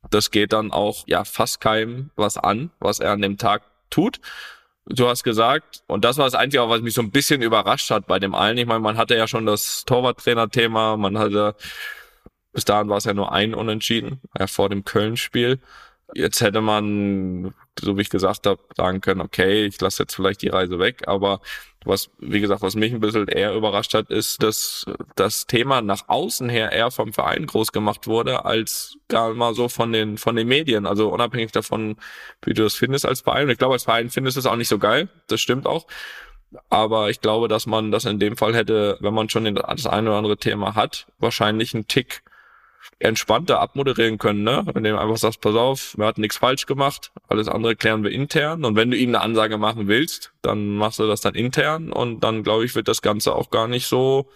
[0.09, 4.19] das geht dann auch ja fast keinem was an, was er an dem Tag tut.
[4.85, 8.05] Du hast gesagt, und das war das Einzige, was mich so ein bisschen überrascht hat
[8.05, 8.57] bei dem allen.
[8.57, 11.55] Ich meine, man hatte ja schon das Torwarttrainer-Thema, man hatte,
[12.51, 15.59] bis dahin war es ja nur ein Unentschieden, ja, vor dem Köln-Spiel.
[16.15, 20.41] Jetzt hätte man, so wie ich gesagt habe, sagen können, okay, ich lasse jetzt vielleicht
[20.41, 21.41] die Reise weg, aber
[21.85, 26.07] was, wie gesagt, was mich ein bisschen eher überrascht hat, ist, dass das Thema nach
[26.07, 30.35] außen her eher vom Verein groß gemacht wurde, als gar mal so von den, von
[30.35, 30.85] den Medien.
[30.85, 31.97] Also unabhängig davon,
[32.43, 33.45] wie du das findest als Verein.
[33.45, 35.09] Und ich glaube, als Verein findest du es auch nicht so geil.
[35.27, 35.87] Das stimmt auch.
[36.69, 40.09] Aber ich glaube, dass man das in dem Fall hätte, wenn man schon das eine
[40.09, 42.21] oder andere Thema hat, wahrscheinlich einen Tick
[42.99, 44.65] entspannter abmoderieren können, ne?
[44.73, 48.11] Wenn du einfach sagst, pass auf, wir hatten nichts falsch gemacht, alles andere klären wir
[48.11, 48.65] intern.
[48.65, 52.21] Und wenn du ihm eine Ansage machen willst, dann machst du das dann intern und
[52.21, 54.29] dann, glaube ich, wird das Ganze auch gar nicht so,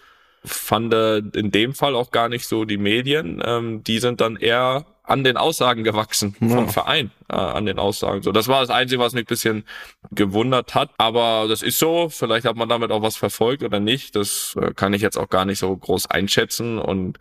[0.44, 3.42] fand in dem Fall auch gar nicht so die Medien.
[3.44, 6.66] Ähm, die sind dann eher an den Aussagen gewachsen vom ja.
[6.68, 8.22] Verein, äh, an den Aussagen.
[8.22, 9.64] So, das war das Einzige, was mich ein bisschen
[10.10, 10.90] gewundert hat.
[10.98, 12.08] Aber das ist so.
[12.10, 14.16] Vielleicht hat man damit auch was verfolgt oder nicht.
[14.16, 17.18] Das äh, kann ich jetzt auch gar nicht so groß einschätzen und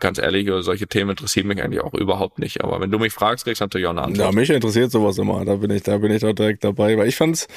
[0.00, 2.62] ganz ehrlich, solche Themen interessieren mich eigentlich auch überhaupt nicht.
[2.62, 4.26] Aber wenn du mich fragst, kriegst du natürlich auch eine Antwort.
[4.26, 5.44] Ja, mich interessiert sowas immer.
[5.44, 6.96] Da bin ich, da bin ich doch direkt dabei.
[6.98, 7.48] Weil ich fand's,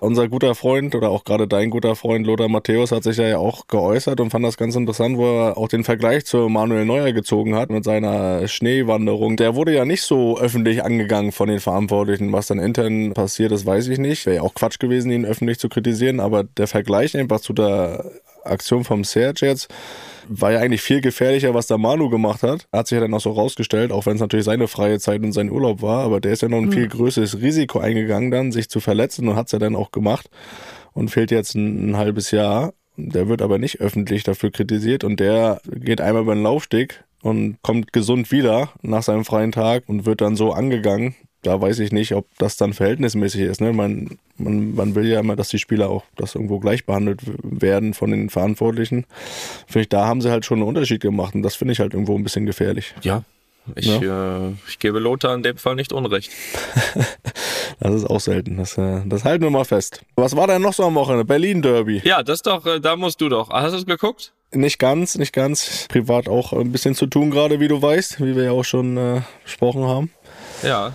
[0.00, 3.66] unser guter Freund oder auch gerade dein guter Freund Lothar Matthäus hat sich ja auch
[3.68, 7.54] geäußert und fand das ganz interessant, wo er auch den Vergleich zu Manuel Neuer gezogen
[7.54, 9.36] hat mit seiner Schneewanderung.
[9.36, 12.32] Der wurde ja nicht so öffentlich angegangen von den Verantwortlichen.
[12.32, 14.26] Was dann intern passiert ist, weiß ich nicht.
[14.26, 16.20] Wäre ja auch Quatsch gewesen, ihn öffentlich zu kritisieren.
[16.20, 18.04] Aber der Vergleich einfach zu der
[18.44, 19.68] Aktion vom Serge jetzt,
[20.28, 22.66] war ja eigentlich viel gefährlicher, was der Manu gemacht hat.
[22.72, 25.32] Hat sich ja dann auch so rausgestellt, auch wenn es natürlich seine freie Zeit und
[25.32, 26.72] sein Urlaub war, aber der ist ja noch ein mhm.
[26.72, 30.30] viel größeres Risiko eingegangen dann, sich zu verletzen und hat es ja dann auch gemacht
[30.92, 32.72] und fehlt jetzt ein, ein halbes Jahr.
[32.96, 37.56] Der wird aber nicht öffentlich dafür kritisiert und der geht einmal über den Laufsteg und
[37.62, 41.92] kommt gesund wieder nach seinem freien Tag und wird dann so angegangen, da weiß ich
[41.92, 43.60] nicht, ob das dann verhältnismäßig ist.
[43.60, 43.72] Ne?
[43.72, 47.94] Man, man, man will ja immer, dass die Spieler auch das irgendwo gleich behandelt werden
[47.94, 49.06] von den Verantwortlichen.
[49.66, 51.94] Finde ich, da haben sie halt schon einen Unterschied gemacht und das finde ich halt
[51.94, 52.94] irgendwo ein bisschen gefährlich.
[53.02, 53.22] Ja,
[53.76, 54.48] ich, ja.
[54.48, 56.30] Äh, ich gebe Lothar in dem Fall nicht Unrecht.
[57.80, 58.58] das ist auch selten.
[58.58, 60.02] Das, äh, das halten wir mal fest.
[60.16, 61.24] Was war denn noch so am Wochenende?
[61.24, 62.02] Berlin Derby.
[62.04, 63.50] Ja, das doch, äh, da musst du doch.
[63.50, 64.32] Hast du es geguckt?
[64.52, 65.86] Nicht ganz, nicht ganz.
[65.88, 68.96] Privat auch ein bisschen zu tun gerade, wie du weißt, wie wir ja auch schon
[68.96, 70.10] äh, besprochen haben.
[70.62, 70.92] Ja.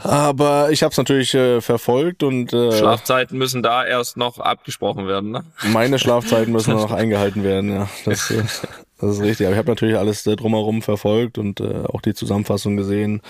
[0.00, 5.06] Aber ich habe es natürlich äh, verfolgt und äh, Schlafzeiten müssen da erst noch abgesprochen
[5.06, 5.44] werden, ne?
[5.72, 7.88] Meine Schlafzeiten müssen noch eingehalten werden, ja.
[8.04, 8.42] Das, äh,
[9.00, 9.46] das ist richtig.
[9.46, 13.22] Aber ich habe natürlich alles äh, drumherum verfolgt und äh, auch die Zusammenfassung gesehen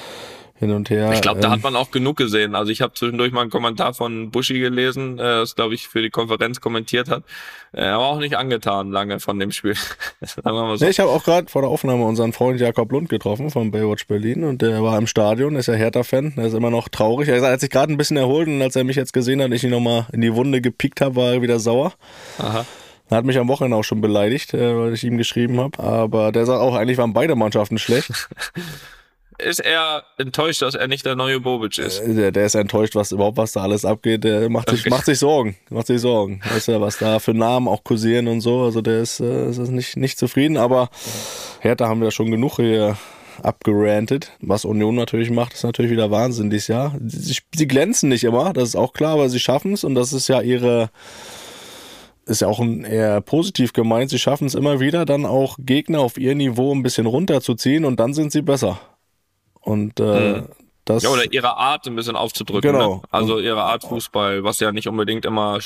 [0.56, 1.12] hin und her.
[1.12, 2.54] Ich glaube, da hat ähm, man auch genug gesehen.
[2.54, 6.00] Also ich habe zwischendurch mal einen Kommentar von Buschi gelesen, äh, das glaube ich für
[6.00, 7.24] die Konferenz kommentiert hat.
[7.72, 9.74] Er war auch nicht angetan lange von dem Spiel.
[10.22, 10.86] so.
[10.86, 14.44] ich habe auch gerade vor der Aufnahme unseren Freund Jakob Lund getroffen von Baywatch Berlin
[14.44, 17.28] und der war im Stadion, ist ja Hertha-Fan, der ist immer noch traurig.
[17.28, 19.64] Er hat sich gerade ein bisschen erholt und als er mich jetzt gesehen hat, ich
[19.64, 21.94] ihn nochmal in die Wunde gepickt habe, war er wieder sauer.
[22.38, 22.64] Aha.
[23.10, 25.82] Er hat mich am Wochenende auch schon beleidigt, äh, weil ich ihm geschrieben habe.
[25.82, 28.10] Aber der sagt auch, eigentlich waren beide Mannschaften schlecht.
[29.38, 32.00] ist er enttäuscht, dass er nicht der neue Bobic ist.
[32.00, 34.24] Äh, der, der ist enttäuscht, was überhaupt was da alles abgeht.
[34.24, 34.90] Der macht sich, okay.
[34.90, 35.56] macht sich Sorgen.
[35.70, 36.40] Macht sich Sorgen.
[36.52, 38.62] Weißt du, was da für Namen auch kursieren und so.
[38.62, 40.88] Also der ist, äh, ist nicht, nicht zufrieden, aber
[41.60, 42.96] Hertha haben wir schon genug hier
[43.42, 44.32] abgerantet.
[44.40, 46.94] Was Union natürlich macht, ist natürlich wieder Wahnsinn dieses Jahr.
[47.04, 50.12] Sie, sie glänzen nicht immer, das ist auch klar, aber sie schaffen es und das
[50.12, 50.90] ist ja ihre
[52.26, 56.16] ist ja auch eher positiv gemeint, sie schaffen es immer wieder, dann auch Gegner auf
[56.16, 58.80] ihr Niveau ein bisschen runterzuziehen und dann sind sie besser.
[59.64, 60.48] Und äh, mhm.
[60.84, 61.02] das.
[61.02, 62.72] Ja, oder ihre Art ein bisschen aufzudrücken.
[62.72, 62.96] Genau.
[62.96, 63.02] Ne?
[63.10, 65.58] Also ihre Art Fußball, was ja nicht unbedingt immer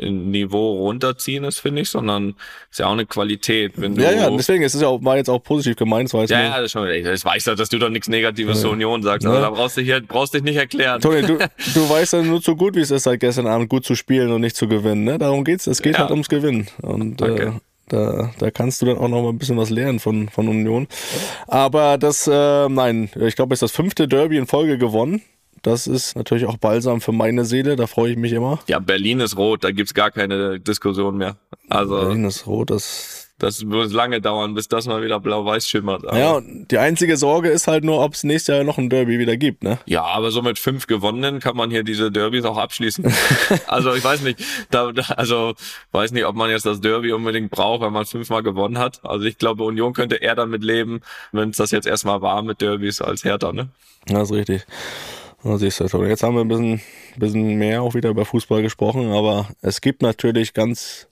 [0.00, 2.34] ein Niveau runterziehen ist, finde ich, sondern
[2.70, 3.74] ist ja auch eine Qualität.
[3.76, 6.30] Wenn du ja, ja, deswegen ist es ja auch, war jetzt auch positiv gemeint, weiß
[6.30, 8.62] Ja, ja, das, schon, ich weiß ja, dass du doch nichts Negatives ja.
[8.62, 9.42] zur Union sagst, aber ja.
[9.42, 11.00] da brauchst du hier, brauchst dich nicht erklären.
[11.00, 11.38] Toni, du,
[11.74, 14.32] du weißt ja nur zu gut, wie es ist, seit gestern Abend gut zu spielen
[14.32, 15.18] und nicht zu gewinnen, ne?
[15.18, 15.66] Darum geht's.
[15.66, 16.00] Es geht ja.
[16.00, 16.68] halt ums Gewinnen.
[16.80, 17.48] Und okay.
[17.48, 17.52] äh,
[17.88, 20.88] da, da kannst du dann auch noch mal ein bisschen was lernen von, von Union.
[21.46, 25.22] Aber das, äh, nein, ich glaube, es ist das fünfte Derby in Folge gewonnen.
[25.62, 28.60] Das ist natürlich auch balsam für meine Seele, da freue ich mich immer.
[28.68, 31.36] Ja, Berlin ist rot, da gibt's gar keine Diskussion mehr.
[31.68, 36.06] Also Berlin ist rot, das das wird lange dauern, bis das mal wieder blau-weiß schimmert.
[36.06, 39.18] Aber ja, die einzige Sorge ist halt nur, ob es nächstes Jahr noch ein Derby
[39.18, 39.78] wieder gibt, ne?
[39.84, 43.04] Ja, aber so mit fünf gewonnenen kann man hier diese Derbys auch abschließen.
[43.66, 45.54] also ich weiß nicht, da, also
[45.92, 49.00] weiß nicht, ob man jetzt das Derby unbedingt braucht, wenn man fünfmal gewonnen hat.
[49.04, 51.00] Also ich glaube, Union könnte eher damit leben,
[51.32, 53.68] wenn es das jetzt erstmal war mit Derbys als Hertha, ne?
[54.06, 54.66] Das ist richtig.
[55.42, 56.08] Das siehst du schon.
[56.08, 56.80] Jetzt haben wir ein bisschen,
[57.16, 61.08] bisschen mehr auch wieder über Fußball gesprochen, aber es gibt natürlich ganz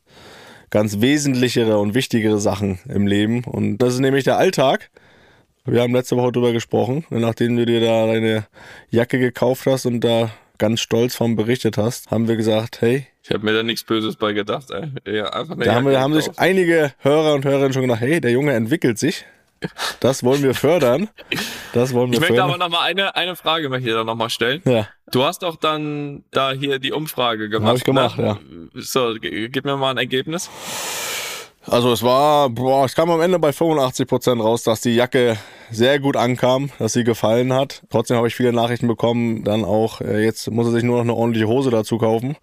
[0.74, 3.44] ganz wesentlichere und wichtigere Sachen im Leben.
[3.44, 4.90] Und das ist nämlich der Alltag.
[5.64, 8.48] Wir haben letzte Woche drüber gesprochen, nachdem du dir da deine
[8.90, 13.06] Jacke gekauft hast und da ganz stolz von berichtet hast, haben wir gesagt, hey.
[13.22, 14.66] Ich habe mir da nichts Böses bei gedacht.
[14.72, 15.16] Ey.
[15.16, 18.32] Ja, einfach da haben, wir, haben sich einige Hörer und Hörerinnen schon gedacht, hey, der
[18.32, 19.24] Junge entwickelt sich.
[20.00, 21.08] Das wollen wir fördern.
[21.74, 24.14] Das wollen wir ich möchte aber noch mal eine, eine Frage möchte ich da noch
[24.14, 24.62] mal stellen.
[24.64, 24.87] Ja.
[25.10, 27.68] Du hast doch dann da hier die Umfrage gemacht.
[27.68, 28.24] Hab ich gemacht, ne?
[28.24, 28.38] ja.
[28.74, 30.48] So, gib mir mal ein Ergebnis.
[31.66, 35.37] Also es war, boah, es kam am Ende bei 85 Prozent raus, dass die Jacke
[35.70, 37.82] sehr gut ankam, dass sie gefallen hat.
[37.90, 41.04] Trotzdem habe ich viele Nachrichten bekommen, dann auch, äh, jetzt muss er sich nur noch
[41.04, 42.37] eine ordentliche Hose dazu kaufen.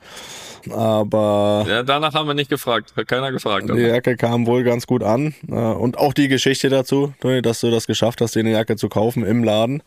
[0.69, 2.93] Aber Ja, danach haben wir nicht gefragt.
[2.95, 3.67] Hat keiner gefragt.
[3.69, 3.81] die oder?
[3.87, 5.33] Jacke kam wohl ganz gut an.
[5.49, 8.89] Äh, Und auch die Geschichte dazu, dass du das geschafft hast, dir eine Jacke zu
[8.89, 9.81] kaufen im Laden.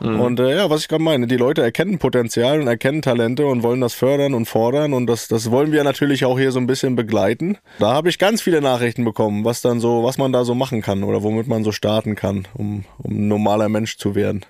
[0.00, 3.64] Und äh, ja, was ich gerade meine, die Leute erkennen Potenzial und erkennen Talente und
[3.64, 6.68] wollen das fördern und fordern und das, das wollen wir natürlich auch hier so ein
[6.68, 7.58] bisschen begleiten.
[7.80, 10.82] Da habe ich ganz viele Nachrichten bekommen, was dann so, was man da so machen
[10.82, 14.44] kann oder womit man so starten kann, um, um ein normaler Mensch zu werden.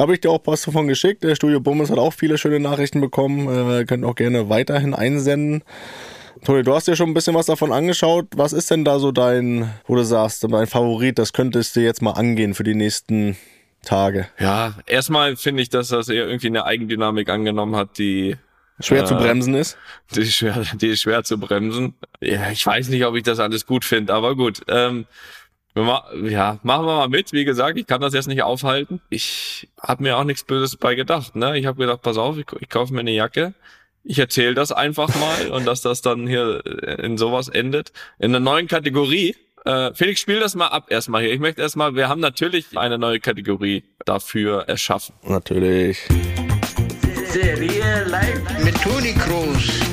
[0.00, 1.22] Habe ich dir auch Post davon geschickt.
[1.24, 3.80] Der Studio Bummes hat auch viele schöne Nachrichten bekommen.
[3.80, 5.62] Äh, könnt auch gerne weiterhin einsenden.
[6.42, 8.28] Toni, du hast dir schon ein bisschen was davon angeschaut.
[8.34, 11.18] Was ist denn da so dein, wo du sagst, dein Favorit?
[11.18, 13.36] Das könntest du jetzt mal angehen für die nächsten
[13.82, 14.26] Tage.
[14.38, 18.38] Ja, erstmal finde ich, dass das eher irgendwie eine Eigendynamik angenommen hat, die
[18.80, 19.76] Schwer zu Äh, bremsen ist.
[20.14, 21.92] Die ist schwer, die ist schwer zu bremsen.
[22.22, 24.62] Ja, ich weiß nicht, ob ich das alles gut finde, aber gut.
[24.66, 25.04] Ähm,
[25.74, 27.32] ja, machen wir mal mit.
[27.32, 29.00] Wie gesagt, ich kann das jetzt nicht aufhalten.
[29.08, 31.36] Ich habe mir auch nichts Böses bei gedacht.
[31.36, 31.58] Ne?
[31.58, 33.54] Ich habe gedacht, pass auf, ich, ich kaufe mir eine Jacke.
[34.02, 36.64] Ich erzähle das einfach mal und dass das dann hier
[36.98, 37.92] in sowas endet.
[38.18, 39.36] In einer neuen Kategorie.
[39.66, 41.32] Äh, Felix, spiel das mal ab erstmal hier.
[41.32, 45.14] Ich möchte erstmal, wir haben natürlich eine neue Kategorie dafür erschaffen.
[45.22, 46.00] Natürlich.
[47.26, 49.90] Serie live mit Toni Kroos.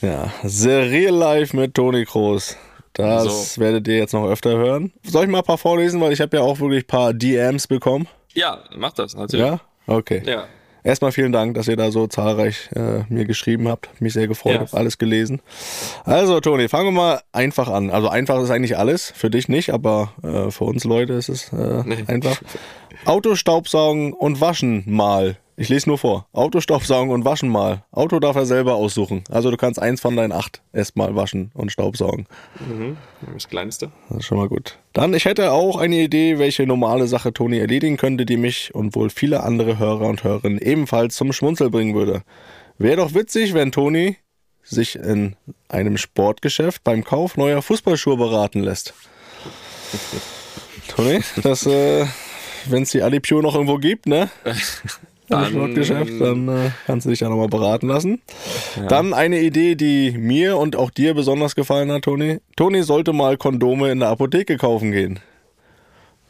[0.00, 2.56] Ja, The Real Life mit Toni Kroos.
[2.94, 3.60] Das So.
[3.60, 4.92] werdet ihr jetzt noch öfter hören.
[5.02, 7.66] Soll ich mal ein paar vorlesen, weil ich habe ja auch wirklich ein paar DMs
[7.66, 8.06] bekommen.
[8.34, 9.44] Ja, mach das natürlich.
[9.46, 9.60] Ja?
[9.86, 10.22] Okay.
[10.26, 10.44] ja.
[10.84, 13.88] Erstmal vielen Dank, dass ihr da so zahlreich äh, mir geschrieben habt.
[14.00, 14.60] Mich sehr gefreut, Ja.
[14.62, 15.40] hab alles gelesen.
[16.04, 17.88] Also, Toni, fangen wir mal einfach an.
[17.90, 21.52] Also einfach ist eigentlich alles, für dich nicht, aber äh, für uns Leute ist es
[21.52, 22.04] äh, Nee.
[22.08, 22.40] einfach.
[23.04, 25.36] Autostaubsaugen und waschen mal.
[25.62, 26.26] Ich lese nur vor.
[26.32, 27.84] Autostaubsaugen und waschen mal.
[27.92, 29.22] Auto darf er selber aussuchen.
[29.30, 32.26] Also du kannst eins von deinen acht erstmal waschen und staubsaugen.
[33.32, 33.92] Das Kleinste.
[34.08, 34.80] Das ist schon mal gut.
[34.92, 38.96] Dann, ich hätte auch eine Idee, welche normale Sache Toni erledigen könnte, die mich und
[38.96, 42.24] wohl viele andere Hörer und Hörerinnen ebenfalls zum Schmunzel bringen würde.
[42.78, 44.16] Wäre doch witzig, wenn Toni
[44.64, 45.36] sich in
[45.68, 48.94] einem Sportgeschäft beim Kauf neuer Fußballschuhe beraten lässt.
[50.88, 52.04] Toni, das, äh,
[52.66, 54.28] wenn es die Alipio noch irgendwo gibt, ne?
[55.40, 58.20] Dann- Sportgeschäft, dann äh, kannst du dich da nochmal beraten lassen.
[58.88, 62.38] Dann eine Idee, die mir und auch dir besonders gefallen hat, Toni.
[62.56, 65.20] Toni sollte mal Kondome in der Apotheke kaufen gehen.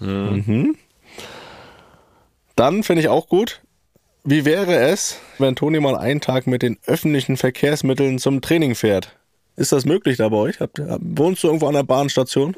[0.01, 0.77] Mhm.
[2.57, 3.63] Dann finde ich auch gut.
[4.25, 9.17] Wie wäre es, wenn Toni mal einen Tag mit den öffentlichen Verkehrsmitteln zum Training fährt?
[9.57, 10.61] Ist das möglich da bei euch?
[10.61, 12.55] Habt, wohnst du irgendwo an der Bahnstation?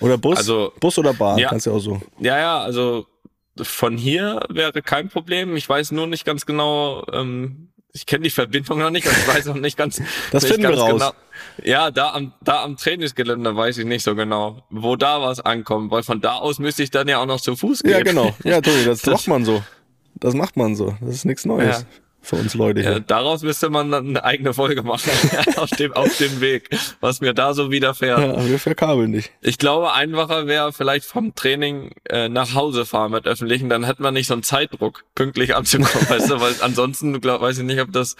[0.00, 0.38] Oder Bus?
[0.38, 1.38] Also- Bus oder Bahn?
[1.38, 1.48] Ja.
[1.48, 2.00] Kannst du auch so.
[2.18, 3.06] Ja, ja, also
[3.62, 5.56] von hier wäre kein Problem.
[5.56, 9.28] Ich weiß nur nicht ganz genau, ähm, ich kenne die Verbindung noch nicht und ich
[9.28, 10.00] weiß auch nicht ganz.
[10.30, 11.14] Das nicht finden wir ganz raus.
[11.58, 11.68] Genau.
[11.68, 15.90] Ja, da am, da am Trainingsgelände weiß ich nicht so genau, wo da was ankommt,
[15.90, 17.92] weil von da aus müsste ich dann ja auch noch zu Fuß gehen.
[17.92, 18.34] Ja, genau.
[18.44, 19.62] Ja, Toni, das, macht man so.
[20.14, 20.94] Das macht man so.
[21.00, 21.86] Das ist nichts Neues Ja.
[22.22, 22.92] Für uns Leute hier.
[22.92, 25.10] Ja, daraus müsste man dann eine eigene Folge machen
[25.56, 28.20] auf dem auf dem Weg, was mir da so widerfährt.
[28.20, 29.30] Ja, wir verkabeln dich.
[29.40, 34.02] Ich glaube, einfacher wäre vielleicht vom Training äh, nach Hause fahren mit öffentlichen, dann hätte
[34.02, 37.80] man nicht so einen Zeitdruck, pünktlich anzukommen, weißt du, weil ansonsten glaub, weiß ich nicht,
[37.80, 38.16] ob das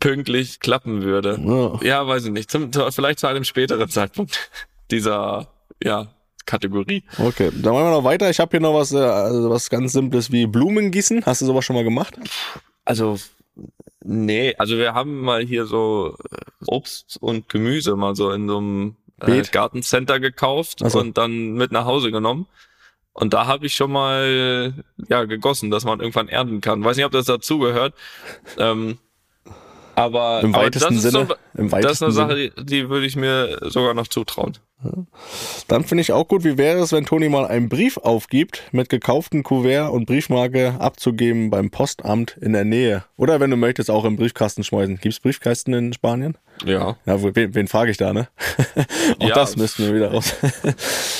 [0.00, 1.38] pünktlich klappen würde.
[1.42, 1.86] Ja.
[1.86, 2.50] Ja, weiß ich nicht.
[2.50, 4.50] Zum, zu, vielleicht zu einem späteren Zeitpunkt
[4.90, 5.48] dieser
[5.82, 6.08] ja,
[6.46, 7.04] Kategorie.
[7.18, 8.30] Okay, dann machen wir noch weiter.
[8.30, 11.24] Ich habe hier noch was, äh, also was ganz Simples wie Blumen gießen.
[11.26, 12.18] Hast du sowas schon mal gemacht?
[12.86, 13.18] Also
[14.02, 18.56] nee, also wir haben mal hier so äh, Obst und Gemüse mal so in so
[18.56, 19.42] einem äh?
[19.42, 20.98] Gartencenter gekauft so.
[20.98, 22.46] und dann mit nach Hause genommen.
[23.12, 24.74] Und da habe ich schon mal
[25.08, 26.84] ja gegossen, dass man irgendwann ernten kann.
[26.84, 27.94] Weiß nicht, ob das dazugehört.
[28.58, 28.98] Ähm,
[29.94, 31.26] aber, Im aber weitesten Sinne.
[31.26, 32.12] So, Im das ist eine.
[32.12, 34.58] Sache, die, die würde ich mir sogar noch zutrauen.
[35.68, 38.90] Dann finde ich auch gut, wie wäre es, wenn Toni mal einen Brief aufgibt, mit
[38.90, 43.04] gekauften Kuvert und Briefmarke abzugeben beim Postamt in der Nähe.
[43.16, 44.98] Oder wenn du möchtest, auch im Briefkasten schmeißen.
[45.00, 46.36] Gibt's Briefkasten in Spanien?
[46.64, 46.96] Ja.
[47.06, 48.28] Ja, wen, wen frage ich da, ne?
[49.18, 49.34] auch Ja.
[49.34, 50.34] das müssten wir wieder raus.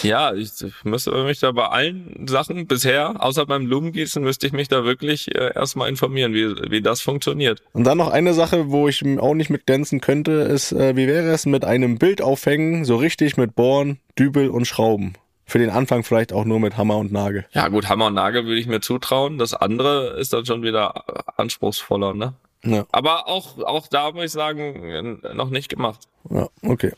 [0.02, 0.50] Ja, ich
[0.84, 5.34] müsste mich da bei allen Sachen bisher, außer beim Blumengießen, müsste ich mich da wirklich
[5.34, 7.62] äh, erstmal informieren, wie, wie das funktioniert.
[7.72, 11.06] Und dann noch eine Sache, wo ich auch nicht mit glänzen könnte, ist, äh, wie
[11.06, 15.14] wäre es mit einem Bild aufhängen, so richtig mit Bohren, Dübel und Schrauben?
[15.48, 17.46] Für den Anfang vielleicht auch nur mit Hammer und Nagel.
[17.52, 19.38] Ja gut, Hammer und Nagel würde ich mir zutrauen.
[19.38, 22.34] Das andere ist dann schon wieder äh, anspruchsvoller, ne?
[22.64, 26.00] Ja, Aber auch, auch da muss ich sagen, noch nicht gemacht.
[26.30, 26.92] ja okay.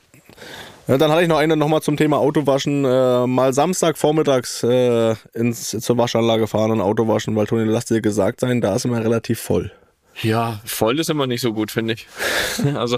[0.86, 2.86] Ja, dann hatte ich noch eine nochmal zum Thema Autowaschen.
[2.86, 7.84] Äh, mal Samstag vormittags äh, ins, zur Waschanlage fahren und Auto waschen, weil Toni, lass
[7.84, 9.70] dir gesagt sein, da ist immer relativ voll.
[10.22, 12.06] Ja, voll ist immer nicht so gut, finde ich.
[12.74, 12.96] also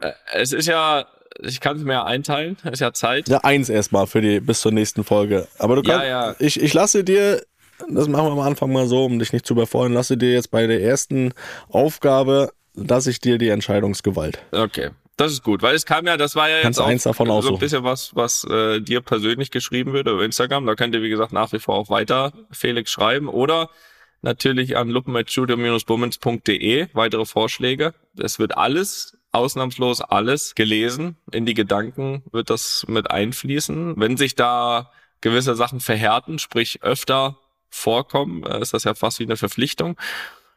[0.00, 1.06] äh, es ist ja,
[1.40, 3.28] ich kann es mir ja einteilen, es ist ja Zeit.
[3.28, 5.48] Ja, eins erstmal für die bis zur nächsten Folge.
[5.58, 6.36] Aber du kannst, Ja, ja.
[6.38, 7.42] Ich, ich lasse dir,
[7.88, 10.50] das machen wir am Anfang mal so, um dich nicht zu überfordern, lasse dir jetzt
[10.50, 11.32] bei der ersten
[11.68, 14.38] Aufgabe, lasse ich dir die Entscheidungsgewalt.
[14.52, 14.90] Okay.
[15.16, 17.28] Das ist gut, weil es kam ja, das war ja Kannst jetzt auch eins davon
[17.28, 17.58] so ein aussuchen.
[17.60, 20.66] bisschen was, was äh, dir persönlich geschrieben wird über Instagram.
[20.66, 23.70] Da könnt ihr, wie gesagt, nach wie vor auch weiter Felix schreiben oder
[24.24, 27.94] natürlich an luppen.studio-bummens.de weitere Vorschläge.
[28.18, 31.16] Es wird alles, ausnahmslos alles gelesen.
[31.30, 33.94] In die Gedanken wird das mit einfließen.
[33.96, 39.24] Wenn sich da gewisse Sachen verhärten, sprich öfter vorkommen, äh, ist das ja fast wie
[39.24, 39.96] eine Verpflichtung.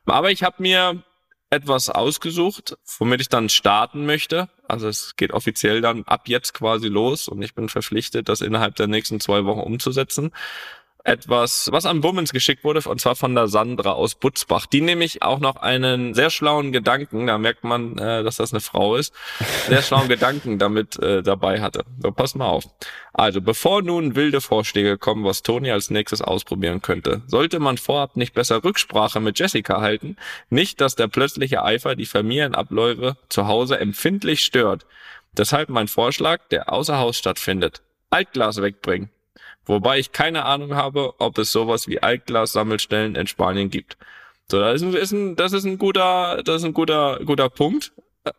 [0.06, 1.04] Aber ich habe mir
[1.50, 4.50] etwas ausgesucht, womit ich dann starten möchte.
[4.68, 8.76] Also es geht offiziell dann ab jetzt quasi los und ich bin verpflichtet, das innerhalb
[8.76, 10.32] der nächsten zwei Wochen umzusetzen.
[11.08, 15.22] Etwas, was an Bummens geschickt wurde, und zwar von der Sandra aus Butzbach, die nämlich
[15.22, 19.14] auch noch einen sehr schlauen Gedanken, da merkt man, äh, dass das eine Frau ist,
[19.70, 21.86] sehr schlauen Gedanken damit äh, dabei hatte.
[22.04, 22.66] So, pass mal auf.
[23.14, 28.18] Also, bevor nun wilde Vorschläge kommen, was Toni als nächstes ausprobieren könnte, sollte man vorab
[28.18, 30.18] nicht besser Rücksprache mit Jessica halten,
[30.50, 34.86] nicht, dass der plötzliche Eifer die Familienabläufe zu Hause empfindlich stört.
[35.32, 37.82] Deshalb mein Vorschlag, der außer Haus stattfindet.
[38.10, 39.10] Altglas wegbringen.
[39.68, 43.98] Wobei ich keine Ahnung habe, ob es sowas wie Altglas-Sammelstellen in Spanien gibt.
[44.50, 47.50] So, das ist ein, ist ein, das ist ein guter, das ist ein guter, guter
[47.50, 47.92] Punkt,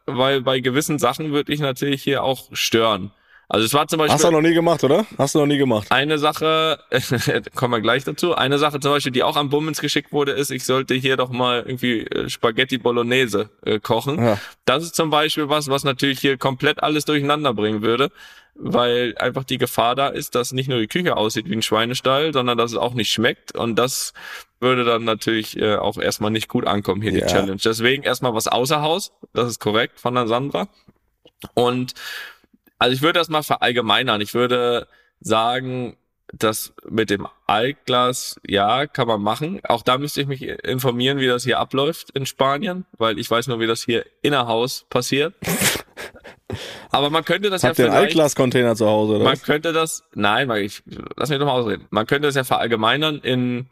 [0.07, 3.13] weil bei gewissen Sachen würde ich natürlich hier auch stören.
[3.51, 5.07] Also es war zum Beispiel Hast du noch nie gemacht, oder?
[5.17, 5.91] Hast du noch nie gemacht.
[5.91, 6.81] eine Sache,
[7.55, 10.51] kommen wir gleich dazu, eine Sache zum Beispiel, die auch an Bummens geschickt wurde, ist,
[10.51, 14.23] ich sollte hier doch mal irgendwie äh, Spaghetti Bolognese äh, kochen.
[14.23, 14.39] Ja.
[14.67, 18.11] Das ist zum Beispiel was, was natürlich hier komplett alles durcheinander bringen würde,
[18.61, 22.33] weil einfach die Gefahr da ist, dass nicht nur die Küche aussieht wie ein Schweinestall,
[22.33, 24.13] sondern dass es auch nicht schmeckt und das
[24.61, 27.21] würde dann natürlich äh, auch erstmal nicht gut ankommen hier, Ja.
[27.27, 27.61] die Challenge.
[27.65, 30.69] Deswegen erstmal was außer Haus, das ist korrekt von der Sandra.
[31.55, 31.95] Und
[32.81, 34.21] also ich würde das mal verallgemeinern.
[34.21, 34.89] Ich würde
[35.21, 35.97] sagen,
[36.33, 39.61] das mit dem Altglas, ja, kann man machen.
[39.65, 43.47] Auch da müsste ich mich informieren, wie das hier abläuft in Spanien, weil ich weiß
[43.47, 45.35] nur, wie das hier innerhaus passiert.
[46.91, 49.25] Aber man könnte das Habt ja ihr einen Altglas-Container zu Hause, oder?
[49.25, 49.43] man was?
[49.43, 50.83] könnte das, nein, mal, ich,
[51.17, 51.87] lass mich doch mal ausreden.
[51.91, 53.67] Man könnte das ja verallgemeinern in,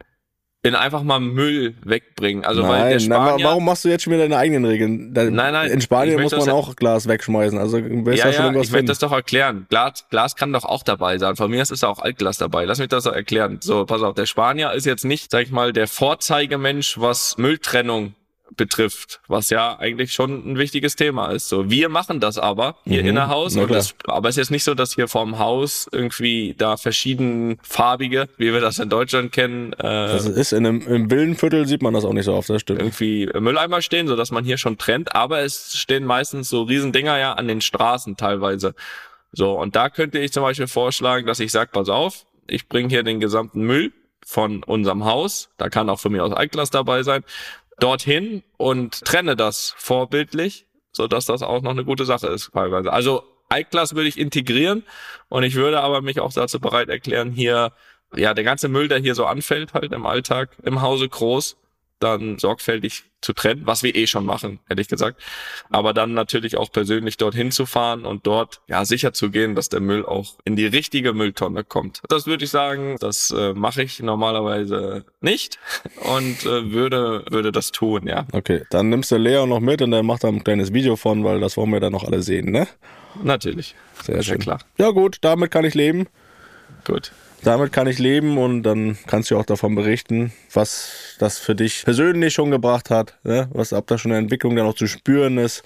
[0.62, 2.44] in einfach mal Müll wegbringen.
[2.44, 4.64] Also weil der Nein, nein, wa- Spanier, warum machst du jetzt schon wieder deine eigenen
[4.66, 5.14] Regeln?
[5.14, 7.58] Da, Nein, nein, In Spanien muss man ja- auch Glas wegschmeißen.
[7.58, 9.66] Also ja, ja, ich werde das doch erklären.
[9.70, 11.36] Glas, Glas kann doch auch dabei sein.
[11.36, 12.64] Von mir ist auch Altglas dabei.
[12.66, 13.58] Lass mich das doch erklären.
[13.62, 14.14] So, pass auf.
[14.14, 18.14] Der Spanier ist jetzt nicht, sag ich mal, der Vorzeigemensch, was Mülltrennung
[18.56, 21.48] betrifft, was ja eigentlich schon ein wichtiges Thema ist.
[21.48, 23.54] So, wir machen das aber hier Mhm, innerhaus.
[23.54, 28.28] das, aber es ist jetzt nicht so, dass hier vorm Haus irgendwie da verschieden farbige,
[28.38, 31.92] wie wir das in Deutschland kennen, äh, Das ist in einem, im Villenviertel sieht man
[31.94, 32.80] das auch nicht so oft, das stimmt.
[32.80, 37.18] irgendwie Mülleimer stehen, so dass man hier schon trennt, aber es stehen meistens so Riesendinger
[37.18, 38.74] ja an den Straßen teilweise.
[39.32, 42.88] So, und da könnte ich zum Beispiel vorschlagen, dass ich sage, pass auf, ich bringe
[42.88, 43.92] hier den gesamten Müll
[44.24, 47.22] von unserem Haus, da kann auch von mir aus Altglas dabei sein,
[47.78, 52.92] dorthin und trenne das vorbildlich, so dass das auch noch eine gute Sache ist teilweise.
[52.92, 54.82] Also Altglas würde ich integrieren
[55.28, 57.72] und ich würde aber mich auch dazu bereit erklären, hier,
[58.14, 61.56] ja, der ganze Müll, der hier so anfällt, halt im Alltag, im Hause groß,
[61.98, 65.20] dann sorgfältig zu trennen, was wir eh schon machen, ehrlich gesagt.
[65.70, 69.68] Aber dann natürlich auch persönlich dorthin zu fahren und dort ja sicher zu gehen, dass
[69.68, 72.02] der Müll auch in die richtige Mülltonne kommt.
[72.08, 75.58] Das würde ich sagen, das äh, mache ich normalerweise nicht
[76.02, 78.26] und äh, würde würde das tun, ja.
[78.32, 81.24] Okay, dann nimmst du Lea noch mit und dann macht er ein kleines Video von,
[81.24, 82.68] weil das wollen wir dann noch alle sehen, ne?
[83.22, 83.74] Natürlich.
[84.02, 84.38] Sehr ja schön.
[84.38, 84.60] klar.
[84.78, 86.06] Ja gut, damit kann ich leben.
[86.84, 87.12] Gut.
[87.42, 91.84] Damit kann ich leben und dann kannst du auch davon berichten, was das für dich
[91.84, 93.48] persönlich schon gebracht hat, ne?
[93.52, 95.62] was ob da schon eine Entwicklung dann auch zu spüren ist,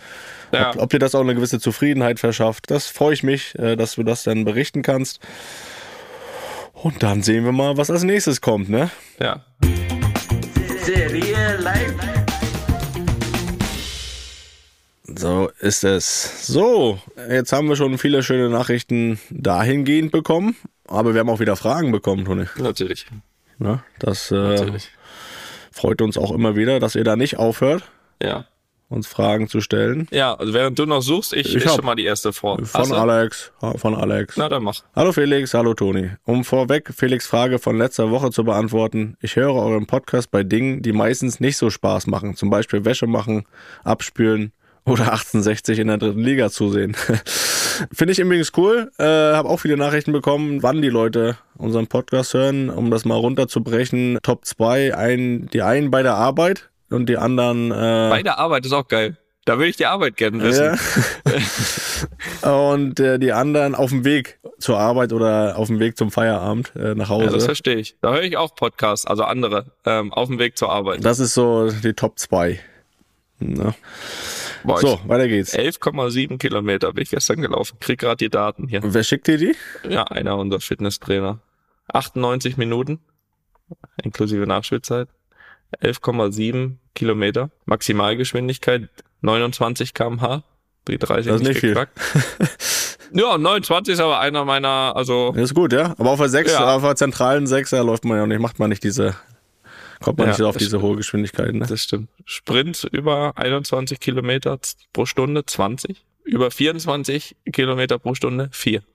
[0.52, 0.70] Ja.
[0.70, 2.70] ob, ob dir das auch eine gewisse Zufriedenheit verschafft.
[2.70, 5.20] Das freue ich mich, äh, dass du das dann berichten kannst.
[6.74, 8.90] Und dann sehen wir mal, was als nächstes kommt, ne?
[9.18, 9.44] Ja.
[10.85, 11.94] Serie live.
[15.06, 16.46] So ist es.
[16.46, 20.56] So, jetzt haben wir schon viele schöne Nachrichten dahingehend bekommen,
[20.90, 22.44] aber wir haben auch wieder Fragen bekommen, Toni.
[22.59, 23.07] Natürlich.
[23.59, 23.83] Ne?
[23.98, 24.88] Das äh, Natürlich.
[25.71, 27.85] freut uns auch immer wieder, dass ihr da nicht aufhört,
[28.23, 28.46] Ja.
[28.88, 30.08] uns Fragen zu stellen.
[30.10, 32.56] Ja, also während du noch suchst, ich, Ich ich schon mal die erste vor.
[32.65, 32.94] Von Hast du?
[32.96, 33.52] Alex.
[33.77, 34.37] Von Alex.
[34.37, 34.81] Na, dann mach.
[34.96, 36.10] Hallo Felix, hallo Toni.
[36.25, 40.83] Um vorweg Felix Frage von letzter Woche zu beantworten, ich höre euren Podcast bei Dingen,
[40.83, 43.44] die meistens nicht so Spaß machen, zum Beispiel Wäsche machen,
[43.85, 44.52] abspülen
[44.85, 46.96] oder 1860 in der dritten Liga zusehen.
[47.92, 48.90] Finde ich übrigens cool.
[48.98, 53.16] Äh, habe auch viele Nachrichten bekommen, wann die Leute unseren Podcast hören, um das mal
[53.16, 54.18] runterzubrechen.
[54.22, 57.70] Top 2, ein, die einen bei der Arbeit und die anderen.
[57.70, 59.16] Äh, bei der Arbeit ist auch geil.
[59.46, 60.78] Da würde ich die Arbeit gerne wissen.
[62.44, 62.52] Ja.
[62.72, 66.72] und äh, die anderen auf dem Weg zur Arbeit oder auf dem Weg zum Feierabend
[66.76, 67.26] äh, nach Hause.
[67.26, 67.96] Ja, das verstehe ich.
[68.02, 71.04] Da höre ich auch Podcasts, also andere, ähm, auf dem Weg zur Arbeit.
[71.04, 72.60] Das ist so die Top 2.
[73.38, 73.74] Na.
[74.65, 75.56] Boah, so, weiter geht's.
[75.56, 77.79] 11,7 Kilometer bin ich gestern gelaufen.
[77.81, 78.83] Krieg gerade die Daten hier.
[78.83, 79.54] Und wer schickt dir die?
[79.88, 81.40] Ja, einer unserer Fitnesstrainer.
[81.92, 83.00] 98 Minuten,
[84.02, 85.08] inklusive Nachspielzeit.
[85.83, 87.50] 11,7 Kilometer.
[87.65, 88.88] Maximalgeschwindigkeit
[89.21, 90.42] 29 kmh.
[90.88, 91.77] Die 30 das ist nicht, viel.
[93.13, 95.33] ja, 29 ist aber einer meiner, also.
[95.33, 95.94] Das ist gut, ja.
[95.98, 96.75] Aber auf der 6, ja.
[96.75, 99.15] auf der zentralen 6 ja, läuft man ja nicht, macht man nicht diese
[100.01, 100.83] kommt man ja, nicht auf diese stimmt.
[100.83, 101.55] hohe Geschwindigkeit.
[101.55, 101.67] Ne?
[101.67, 102.09] Das stimmt.
[102.25, 104.59] Sprint über 21 Kilometer
[104.92, 108.83] pro Stunde 20, über 24 Kilometer pro Stunde 4.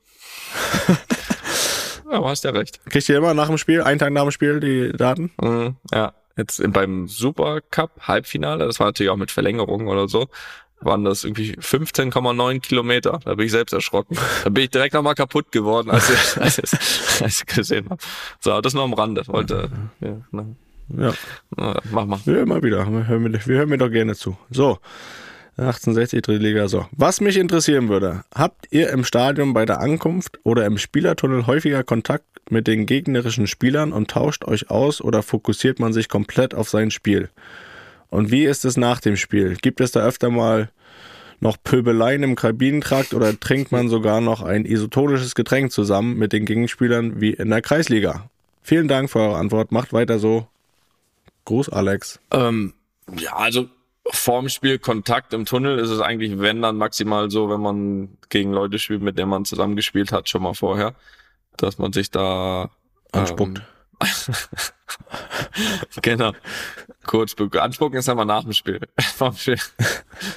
[2.12, 2.80] Aber hast ja recht.
[2.90, 5.32] Kriegt ihr immer nach dem Spiel, einen Tag nach dem Spiel, die Daten?
[5.42, 6.14] Mhm, ja.
[6.38, 10.28] Jetzt beim Supercup Halbfinale, das war natürlich auch mit Verlängerung oder so,
[10.82, 13.20] waren das irgendwie 15,9 Kilometer.
[13.24, 14.18] Da bin ich selbst erschrocken.
[14.44, 18.02] Da bin ich direkt nochmal kaputt geworden, als ich, als ich, als ich gesehen habe.
[18.42, 19.24] So, das nur am Rande.
[19.28, 19.70] Wollte,
[20.02, 20.56] ja, ne.
[20.90, 21.14] Ja.
[21.56, 22.20] Na, mach mal.
[22.26, 22.86] Ja, immer wieder.
[22.86, 24.38] Wir hören, mir, wir hören mir doch gerne zu.
[24.50, 24.80] So.
[25.58, 26.68] 1860 Drittliga.
[26.68, 26.86] So.
[26.92, 31.84] Was mich interessieren würde, habt ihr im Stadion bei der Ankunft oder im Spielertunnel häufiger
[31.84, 36.70] Kontakt mit den gegnerischen Spielern und tauscht euch aus oder fokussiert man sich komplett auf
[36.70, 37.30] sein Spiel?
[38.10, 39.56] Und wie ist es nach dem Spiel?
[39.62, 40.70] Gibt es da öfter mal
[41.40, 46.46] noch Pöbeleien im Kabinentrakt oder trinkt man sogar noch ein isotonisches Getränk zusammen mit den
[46.46, 48.30] Gegenspielern wie in der Kreisliga?
[48.62, 49.72] Vielen Dank für eure Antwort.
[49.72, 50.48] Macht weiter so.
[51.46, 52.20] Gruß, Alex.
[52.32, 52.74] Ähm,
[53.18, 53.70] ja, also
[54.12, 58.52] vorm Spiel Kontakt im Tunnel ist es eigentlich, wenn dann maximal so, wenn man gegen
[58.52, 60.96] Leute spielt, mit denen man zusammengespielt hat, schon mal vorher,
[61.58, 62.70] dass man sich da
[63.12, 63.60] anspuckt.
[63.60, 63.66] Ähm,
[66.02, 66.34] genau.
[67.06, 68.82] Kurz anspucken ist einmal nach dem Spiel.
[69.00, 69.60] vorm Spiel,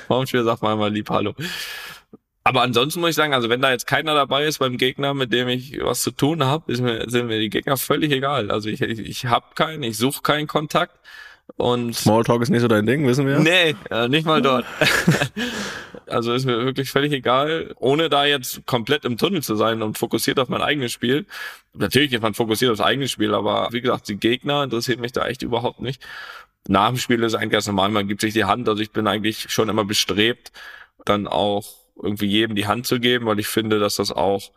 [0.06, 1.34] vorm Spiel sagt man einmal lieb Hallo.
[2.48, 5.34] Aber ansonsten muss ich sagen, also wenn da jetzt keiner dabei ist beim Gegner, mit
[5.34, 8.50] dem ich was zu tun habe, mir, sind mir die Gegner völlig egal.
[8.50, 10.98] Also ich, ich, ich habe keinen, ich suche keinen Kontakt.
[11.58, 13.38] Und Smalltalk ist nicht so dein Ding, wissen wir?
[13.38, 14.64] Nee, äh, nicht mal dort.
[16.06, 19.98] also ist mir wirklich völlig egal, ohne da jetzt komplett im Tunnel zu sein und
[19.98, 21.26] fokussiert auf mein eigenes Spiel.
[21.74, 25.26] Natürlich ist man fokussiert aufs eigene Spiel, aber wie gesagt, die Gegner interessieren mich da
[25.26, 26.02] echt überhaupt nicht.
[26.66, 29.06] Nach dem Spiel ist eigentlich ganz normal, man gibt sich die Hand, also ich bin
[29.06, 30.50] eigentlich schon immer bestrebt,
[31.04, 34.52] dann auch irgendwie jedem die Hand zu geben, weil ich finde, dass das auch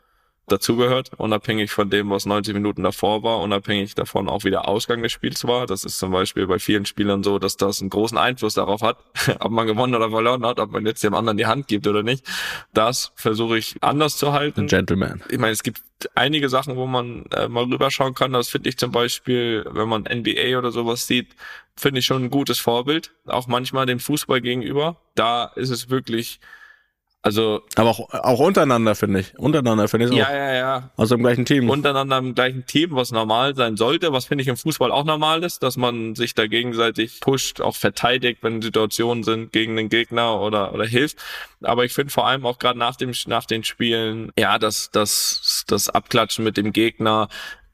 [0.47, 5.01] dazugehört, unabhängig von dem, was 90 Minuten davor war, unabhängig davon auch wie der Ausgang
[5.01, 5.65] des Spiels war.
[5.65, 8.97] Das ist zum Beispiel bei vielen Spielern so, dass das einen großen Einfluss darauf hat,
[9.39, 12.03] ob man gewonnen oder verloren hat, ob man jetzt dem anderen die Hand gibt oder
[12.03, 12.25] nicht.
[12.73, 14.61] Das versuche ich anders zu halten.
[14.61, 15.21] Ein Gentleman.
[15.29, 15.81] Ich meine, es gibt
[16.15, 18.33] einige Sachen, wo man äh, mal rüberschauen kann.
[18.33, 21.27] Das finde ich zum Beispiel, wenn man NBA oder sowas sieht,
[21.75, 23.13] finde ich schon ein gutes Vorbild.
[23.27, 24.97] Auch manchmal dem Fußball gegenüber.
[25.15, 26.39] Da ist es wirklich
[27.23, 27.61] also.
[27.75, 29.37] Aber auch, auch untereinander, finde ich.
[29.37, 30.29] Untereinander, finde ich ja, auch.
[30.29, 30.91] Ja, ja, ja.
[30.97, 31.69] Also im gleichen Team.
[31.69, 35.43] Untereinander im gleichen Team, was normal sein sollte, was finde ich im Fußball auch normal
[35.43, 40.41] ist, dass man sich da gegenseitig pusht, auch verteidigt, wenn Situationen sind gegen den Gegner
[40.41, 41.17] oder, oder hilft.
[41.61, 45.63] Aber ich finde vor allem auch gerade nach dem, nach den Spielen, ja, das, das,
[45.67, 47.27] das Abklatschen mit dem Gegner,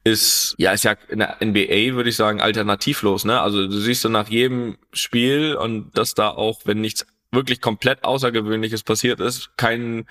[0.04, 3.40] ist, ja, ist ja in der NBA, würde ich sagen, alternativlos, ne?
[3.40, 8.04] Also du siehst so nach jedem Spiel und dass da auch, wenn nichts wirklich komplett
[8.04, 10.06] Außergewöhnliches passiert ist, kein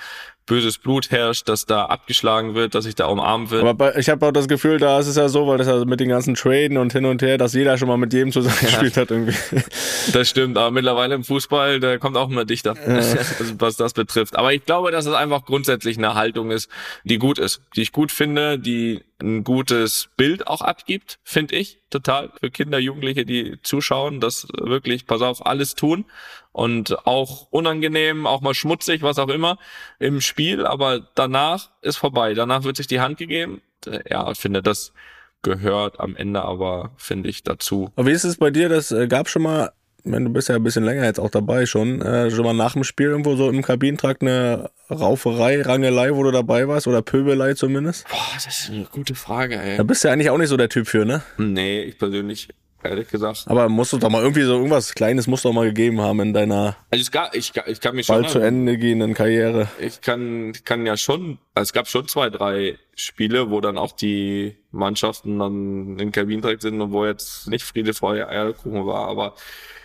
[0.45, 3.61] böses Blut herrscht, dass da abgeschlagen wird, dass sich da umarmt wird.
[3.61, 5.83] Aber bei, ich habe auch das Gefühl, da ist es ja so, weil das ja
[5.83, 8.95] mit den ganzen Traden und hin und her, dass jeder schon mal mit jedem zusammengespielt
[8.95, 9.01] ja.
[9.01, 9.35] hat irgendwie.
[10.13, 13.17] Das stimmt, aber mittlerweile im Fußball, der kommt auch immer dichter, ja.
[13.59, 14.37] was das betrifft.
[14.37, 16.69] Aber ich glaube, dass es einfach grundsätzlich eine Haltung ist,
[17.03, 21.79] die gut ist, die ich gut finde, die ein gutes Bild auch abgibt, finde ich,
[21.89, 22.31] total.
[22.39, 26.05] Für Kinder, Jugendliche, die zuschauen, das wirklich, pass auf, alles tun
[26.57, 29.59] und auch unangenehm, auch mal schmutzig, was auch immer
[29.99, 32.33] im Spiel, aber danach ist vorbei.
[32.33, 33.61] Danach wird sich die Hand gegeben.
[34.09, 34.91] Ja, ich finde, das
[35.43, 37.91] gehört am Ende aber, finde ich, dazu.
[37.95, 38.69] Aber wie ist es bei dir?
[38.69, 39.71] Das äh, gab schon mal
[40.03, 42.73] wenn du bist ja ein bisschen länger jetzt auch dabei schon, äh, schon mal nach
[42.73, 47.55] dem Spiel irgendwo so im Kabinentrakt eine Rauferei, Rangelei, wo du dabei warst oder Pöbelei
[47.55, 48.07] zumindest?
[48.07, 49.75] Boah, das ist eine gute Frage, ey.
[49.75, 51.23] Da bist du ja eigentlich auch nicht so der Typ für, ne?
[51.37, 52.47] Nee, ich persönlich
[52.83, 53.45] ehrlich gesagt.
[53.47, 56.33] Aber musst du doch mal irgendwie so irgendwas Kleines muss doch mal gegeben haben in
[56.33, 59.67] deiner Also es gab, ich, ich kann mich schon bald zu Ende gehenden Karriere.
[59.79, 63.91] ich kann, kann ja schon, also es gab schon zwei, drei Spiele, wo dann auch
[63.91, 69.07] die Mannschaften dann in Kabinen direkt sind und wo jetzt nicht Friede, Freude, Eierkuchen war,
[69.07, 69.33] aber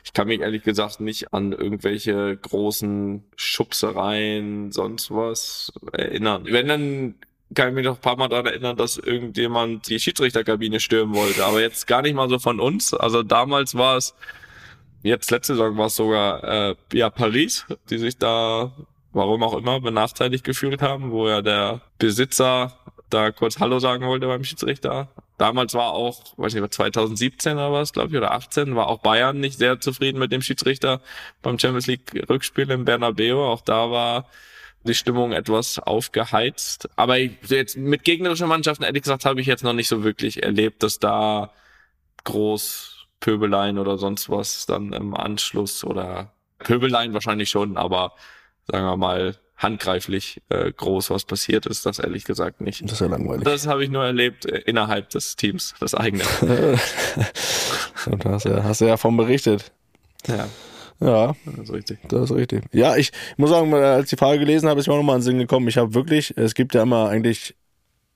[0.05, 6.45] ich kann mich ehrlich gesagt nicht an irgendwelche großen Schubsereien, sonst was erinnern.
[6.47, 7.14] Wenn dann
[7.55, 11.44] kann ich mich noch ein paar Mal daran erinnern, dass irgendjemand die Schiedsrichterkabine stürmen wollte,
[11.44, 12.94] aber jetzt gar nicht mal so von uns.
[12.94, 14.14] Also damals war es,
[15.03, 18.72] jetzt letzte Saison war es sogar äh, ja Paris, die sich da
[19.12, 22.72] warum auch immer, benachteiligt gefühlt haben, wo ja der Besitzer
[23.11, 25.09] da kurz Hallo sagen wollte beim Schiedsrichter.
[25.38, 29.40] Damals war auch, weiß nicht, 2017 oder was, glaube ich, oder 18, war auch Bayern
[29.40, 31.00] nicht sehr zufrieden mit dem Schiedsrichter
[31.42, 33.44] beim Champions League Rückspiel in Bernabeu.
[33.44, 34.28] Auch da war
[34.85, 36.89] die Stimmung etwas aufgeheizt.
[36.97, 40.83] Aber jetzt mit gegnerischen Mannschaften, ehrlich gesagt, habe ich jetzt noch nicht so wirklich erlebt,
[40.83, 41.53] dass da
[42.24, 48.12] groß Pöbeleien oder sonst was dann im Anschluss oder Pöbeleien wahrscheinlich schon, aber
[48.66, 52.83] sagen wir mal, handgreiflich äh, groß was passiert ist, das ehrlich gesagt nicht.
[52.83, 53.45] Das ist ja langweilig.
[53.45, 56.24] Das habe ich nur erlebt äh, innerhalb des Teams, das eigene.
[58.07, 59.70] Und hast ja, hast ja davon berichtet.
[60.26, 60.49] ja,
[61.03, 61.98] Ja, das ist richtig.
[62.09, 62.62] das ist richtig.
[62.72, 65.20] Ja, ich muss sagen, als ich die Frage gelesen habe, ist mir auch nochmal in
[65.22, 65.66] den Sinn gekommen.
[65.68, 67.57] Ich habe wirklich, es gibt ja immer eigentlich,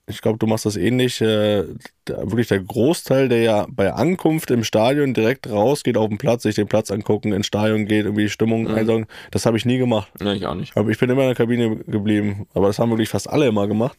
[0.09, 1.65] ich glaube, du machst das ähnlich, äh,
[2.07, 6.55] wirklich der Großteil, der ja bei Ankunft im Stadion direkt rausgeht auf den Platz, sich
[6.55, 8.75] den Platz angucken, ins Stadion geht, irgendwie die Stimmung Mhm.
[8.75, 10.09] einsaugen, das habe ich nie gemacht.
[10.21, 10.77] Ja, ich auch nicht.
[10.77, 12.47] Aber ich bin immer in der Kabine geblieben.
[12.53, 13.97] Aber das haben wirklich fast alle immer gemacht.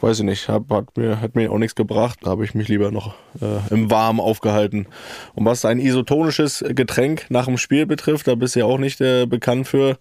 [0.00, 2.20] Weiß ich nicht, hab, hat, mir, hat mir auch nichts gebracht.
[2.22, 4.86] Da habe ich mich lieber noch äh, im Warmen aufgehalten.
[5.34, 9.00] Und was ein isotonisches Getränk nach dem Spiel betrifft, da bist du ja auch nicht
[9.00, 9.98] äh, bekannt für.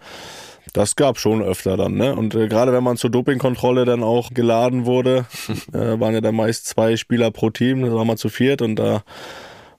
[0.74, 2.16] Das gab schon öfter dann, ne?
[2.16, 5.26] Und äh, gerade wenn man zur Dopingkontrolle dann auch geladen wurde,
[5.74, 8.76] äh, waren ja dann meist zwei Spieler pro Team, das war mal zu viert und
[8.76, 9.04] da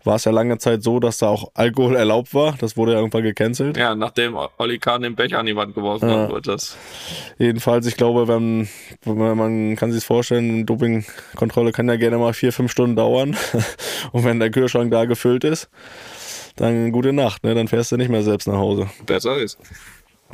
[0.08, 2.54] war es ja lange Zeit so, dass da auch Alkohol erlaubt war.
[2.58, 3.76] Das wurde ja irgendwann gecancelt.
[3.76, 6.22] Ja, nachdem Olli Kahn den Becher an die Wand geworfen Ja.
[6.22, 6.76] hat, wird das.
[7.38, 8.68] Jedenfalls, ich glaube, wenn,
[9.04, 13.36] wenn man kann sich vorstellen, Dopingkontrolle kann ja gerne mal vier, fünf Stunden dauern.
[14.12, 15.68] Und wenn der Kühlschrank da gefüllt ist,
[16.56, 17.54] dann gute Nacht, ne?
[17.54, 18.88] Dann fährst du nicht mehr selbst nach Hause.
[19.06, 19.58] Besser ist.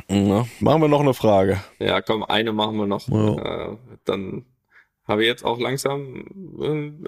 [0.09, 0.45] Ja.
[0.61, 1.59] Machen wir noch eine Frage.
[1.79, 3.07] Ja, komm, eine machen wir noch.
[3.09, 3.71] Ja.
[3.73, 4.45] Äh, dann
[5.07, 6.25] habe ich jetzt auch langsam,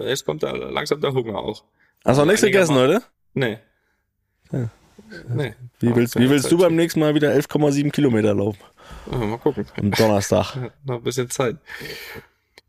[0.00, 1.64] äh, jetzt kommt da langsam der Hunger auch.
[2.04, 3.02] Hast du noch nichts gegessen heute?
[3.34, 3.58] Nee.
[4.52, 4.70] Ja.
[5.28, 5.54] Nee.
[5.80, 8.60] Wie willst, wie willst du beim nächsten Mal wieder 11,7 Kilometer laufen?
[9.10, 9.66] Mal gucken.
[9.76, 10.56] Am Donnerstag.
[10.84, 11.56] noch ein bisschen Zeit.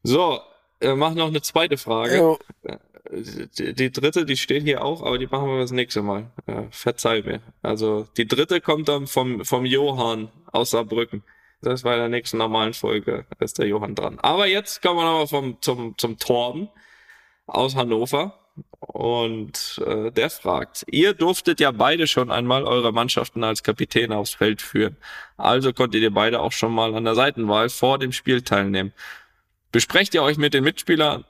[0.04, 0.40] So,
[0.80, 2.38] äh, mach noch eine zweite Frage.
[3.12, 6.32] Die, die dritte, die steht hier auch, aber die machen wir das nächste Mal.
[6.46, 7.42] Äh, verzeih mir.
[7.62, 11.24] Also die dritte kommt dann vom, vom Johann aus Saarbrücken.
[11.62, 14.20] Das war in der nächsten normalen Folge, da ist der Johann dran.
[14.20, 16.70] Aber jetzt kommen wir nochmal vom, zum, zum Torben
[17.48, 18.39] aus Hannover.
[18.80, 24.34] Und äh, der fragt, ihr durftet ja beide schon einmal eure Mannschaften als Kapitän aufs
[24.34, 24.98] Feld führen.
[25.38, 28.94] Also konntet ihr beide auch schon mal an der Seitenwahl vor dem Spiel teilnehmen.
[29.72, 31.26] Besprecht ihr euch mit den Mitspielern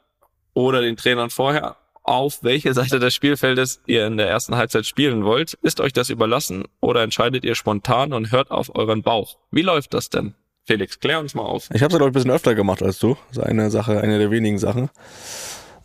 [0.54, 5.26] oder den Trainern vorher, auf welche Seite des Spielfeldes ihr in der ersten Halbzeit spielen
[5.26, 5.54] wollt?
[5.62, 9.38] Ist euch das überlassen oder entscheidet ihr spontan und hört auf euren Bauch?
[9.52, 10.34] Wie läuft das denn?
[10.66, 11.70] Felix, klär uns mal auf.
[11.74, 13.18] Ich habe es, glaube ich, ein bisschen öfter gemacht als du.
[13.30, 14.90] Das ist eine Sache, eine der wenigen Sachen.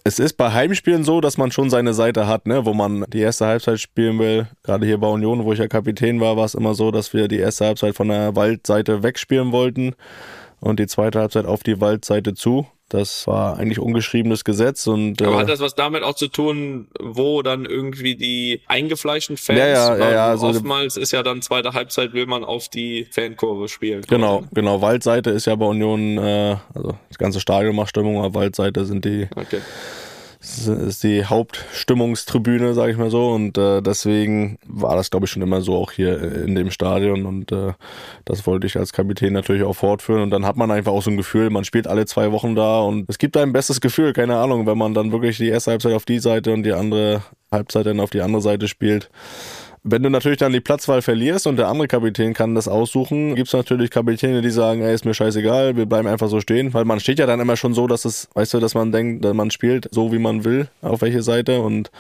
[0.07, 3.21] Es ist bei Heimspielen so, dass man schon seine Seite hat, ne, wo man die
[3.21, 4.47] erste Halbzeit spielen will.
[4.63, 7.27] Gerade hier bei Union, wo ich ja Kapitän war, war es immer so, dass wir
[7.27, 9.95] die erste Halbzeit von der Waldseite wegspielen wollten
[10.61, 12.67] und die zweite Halbzeit auf die Waldseite zu.
[12.95, 16.87] Das war eigentlich ungeschriebenes Gesetz und Aber äh, hat das was damit auch zu tun,
[17.01, 21.43] wo dann irgendwie die eingefleischten Fans, Ja, ja, ja, ja, so- oftmals ist ja dann
[21.43, 24.03] zweite Halbzeit, will man auf die Fankurve spielen.
[24.09, 24.81] genau, genau.
[24.81, 29.05] Waldseite ist ja bei Union, äh, also das ganze Stadion macht Stimmung, aber Waldseite sind
[29.05, 29.59] die Okay.
[30.45, 33.31] Das ist die Hauptstimmungstribüne, sage ich mal so.
[33.31, 37.25] Und äh, deswegen war das, glaube ich, schon immer so auch hier in dem Stadion.
[37.25, 37.73] Und äh,
[38.27, 40.21] das wollte ich als Kapitän natürlich auch fortführen.
[40.21, 42.83] Und dann hat man einfach auch so ein Gefühl, man spielt alle zwei Wochen da
[42.83, 45.95] und es gibt ein bestes Gefühl, keine Ahnung, wenn man dann wirklich die erste Halbzeit
[45.95, 49.09] auf die Seite und die andere Halbzeit dann auf die andere Seite spielt.
[49.87, 53.53] Wenn du natürlich dann die Platzwahl verlierst und der andere Kapitän kann das aussuchen, gibt's
[53.53, 56.73] natürlich Kapitäne, die sagen, ey, ist mir scheißegal, wir bleiben einfach so stehen.
[56.73, 59.23] Weil man steht ja dann immer schon so, dass es, weißt du, dass man denkt,
[59.35, 61.91] man spielt so, wie man will, auf welche Seite und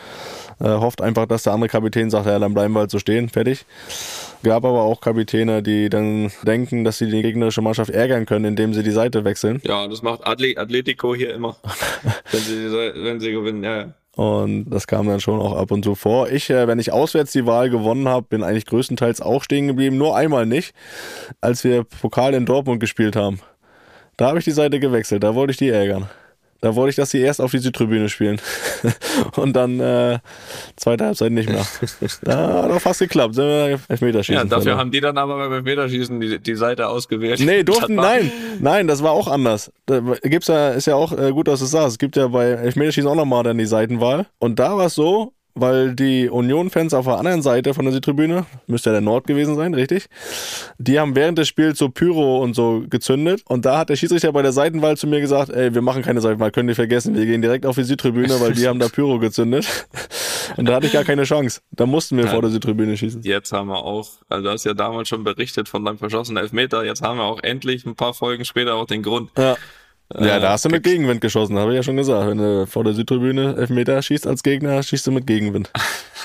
[0.60, 3.28] äh, hofft einfach, dass der andere Kapitän sagt, ja, dann bleiben wir halt so stehen,
[3.28, 3.66] fertig.
[4.42, 8.72] Gab aber auch Kapitäne, die dann denken, dass sie die gegnerische Mannschaft ärgern können, indem
[8.72, 9.60] sie die Seite wechseln.
[9.62, 11.56] Ja, das macht Atle Atletico hier immer,
[12.30, 13.62] wenn sie, wenn sie gewinnen.
[13.62, 13.94] Ja, ja.
[14.16, 16.30] Und das kam dann schon auch ab und zu vor.
[16.30, 19.96] Ich, äh, wenn ich auswärts die Wahl gewonnen habe, bin eigentlich größtenteils auch stehen geblieben.
[19.96, 20.74] Nur einmal nicht,
[21.40, 23.40] als wir Pokal in Dortmund gespielt haben.
[24.16, 26.08] Da habe ich die Seite gewechselt, da wollte ich die ärgern.
[26.64, 28.40] Da wollte ich, dass sie erst auf die Südtribüne spielen.
[29.36, 30.18] und dann äh,
[30.76, 31.66] zweite Halbzeit nicht mehr.
[32.22, 33.34] Da hat auch fast geklappt.
[33.34, 34.34] Sind wir Elfmeterschießen.
[34.34, 34.80] Ja, dafür verloren.
[34.80, 37.40] haben die dann aber beim Elfmeterschießen die, die Seite ausgewählt.
[37.40, 38.32] Nee, durften, nein.
[38.60, 39.70] Nein, das war auch anders.
[39.84, 41.92] Da gibt's ja, ist ja auch äh, gut, dass du sagst.
[41.92, 44.24] Es gibt ja bei Elfmeterschießen auch nochmal dann die Seitenwahl.
[44.38, 48.46] Und da war es so, weil die Union-Fans auf der anderen Seite von der Südtribüne,
[48.66, 50.06] müsste ja der Nord gewesen sein, richtig?
[50.78, 54.32] Die haben während des Spiels so Pyro und so gezündet und da hat der Schiedsrichter
[54.32, 57.26] bei der Seitenwahl zu mir gesagt, ey, wir machen keine Seitenwahl, könnt ihr vergessen, wir
[57.26, 59.66] gehen direkt auf die Südtribüne, weil die haben da Pyro gezündet.
[60.56, 61.62] Und da hatte ich gar keine Chance.
[61.70, 63.22] Da mussten wir ja, vor der Südtribüne schießen.
[63.22, 66.84] Jetzt haben wir auch, also du hast ja damals schon berichtet von deinem verschossenen Elfmeter,
[66.84, 69.30] jetzt haben wir auch endlich ein paar Folgen später auch den Grund.
[69.38, 69.56] Ja.
[70.18, 72.28] Ja, da hast du mit Gegenwind geschossen, habe ich ja schon gesagt.
[72.28, 75.70] Wenn du vor der Südtribüne Elfmeter schießt als Gegner, schießt du mit Gegenwind.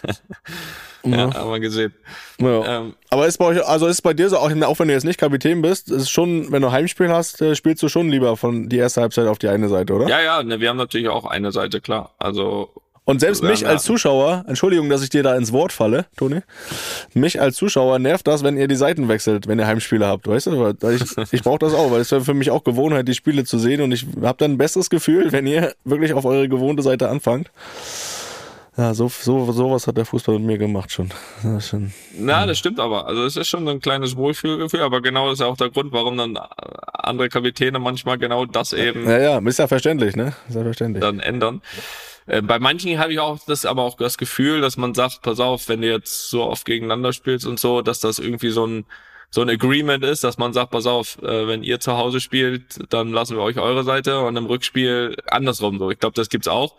[1.03, 1.93] ja, ja, haben wir gesehen.
[2.39, 2.79] Ja.
[2.79, 5.05] Ähm, Aber ist bei euch, also ist bei dir so, auch, auch wenn du jetzt
[5.05, 8.69] nicht Kapitän bist, ist schon, wenn du Heimspiel hast, äh, spielst du schon lieber von
[8.69, 10.07] die erste Halbzeit auf die eine Seite, oder?
[10.07, 12.13] Ja, ja, ne, wir haben natürlich auch eine Seite, klar.
[12.19, 12.69] Also
[13.09, 16.41] und selbst mich als Zuschauer, Entschuldigung, dass ich dir da ins Wort falle, Toni,
[17.13, 20.47] mich als Zuschauer nervt das, wenn ihr die Seiten wechselt, wenn ihr Heimspiele habt, weißt
[20.47, 20.75] du?
[20.89, 21.03] Ich,
[21.33, 23.81] ich brauche das auch, weil es wäre für mich auch Gewohnheit, die Spiele zu sehen
[23.81, 27.49] und ich habe dann ein besseres Gefühl, wenn ihr wirklich auf eure gewohnte Seite anfangt.
[28.79, 31.09] Ja, so, so sowas hat der Fußball mit mir gemacht schon.
[31.43, 33.07] Das schon Na, das stimmt aber.
[33.07, 35.91] Also es ist schon ein kleines Wohlfühlgefühl, aber genau das ist ja auch der Grund,
[35.91, 36.37] warum dann
[36.93, 39.03] andere Kapitäne manchmal genau das eben.
[39.05, 40.33] Ja, ja, ist ja verständlich, ne?
[40.47, 41.01] Ist ja verständlich.
[41.01, 41.61] Dann ändern.
[42.29, 45.39] Äh, bei manchen habe ich auch das aber auch das Gefühl, dass man sagt, pass
[45.39, 48.85] auf, wenn du jetzt so oft gegeneinander spielst und so, dass das irgendwie so ein
[49.31, 52.79] so ein Agreement ist, dass man sagt, pass auf, äh, wenn ihr zu Hause spielt,
[52.91, 55.91] dann lassen wir euch eure Seite und im Rückspiel andersrum so.
[55.91, 56.75] Ich glaube, das gibt's auch.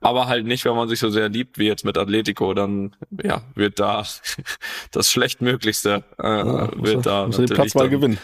[0.00, 3.42] Aber halt nicht, wenn man sich so sehr liebt wie jetzt mit Atletico, dann ja,
[3.54, 4.06] wird da
[4.92, 8.18] das schlechtmöglichste äh, ja, wird da muss natürlich Platz mal gewinnen.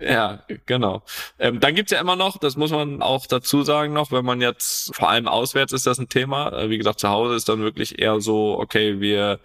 [0.00, 1.02] Ja, genau.
[1.38, 4.40] Ähm, dann gibt's ja immer noch, das muss man auch dazu sagen noch, wenn man
[4.40, 6.52] jetzt, vor allem auswärts ist das ein Thema.
[6.52, 9.38] Äh, wie gesagt, zu Hause ist dann wirklich eher so, okay, wir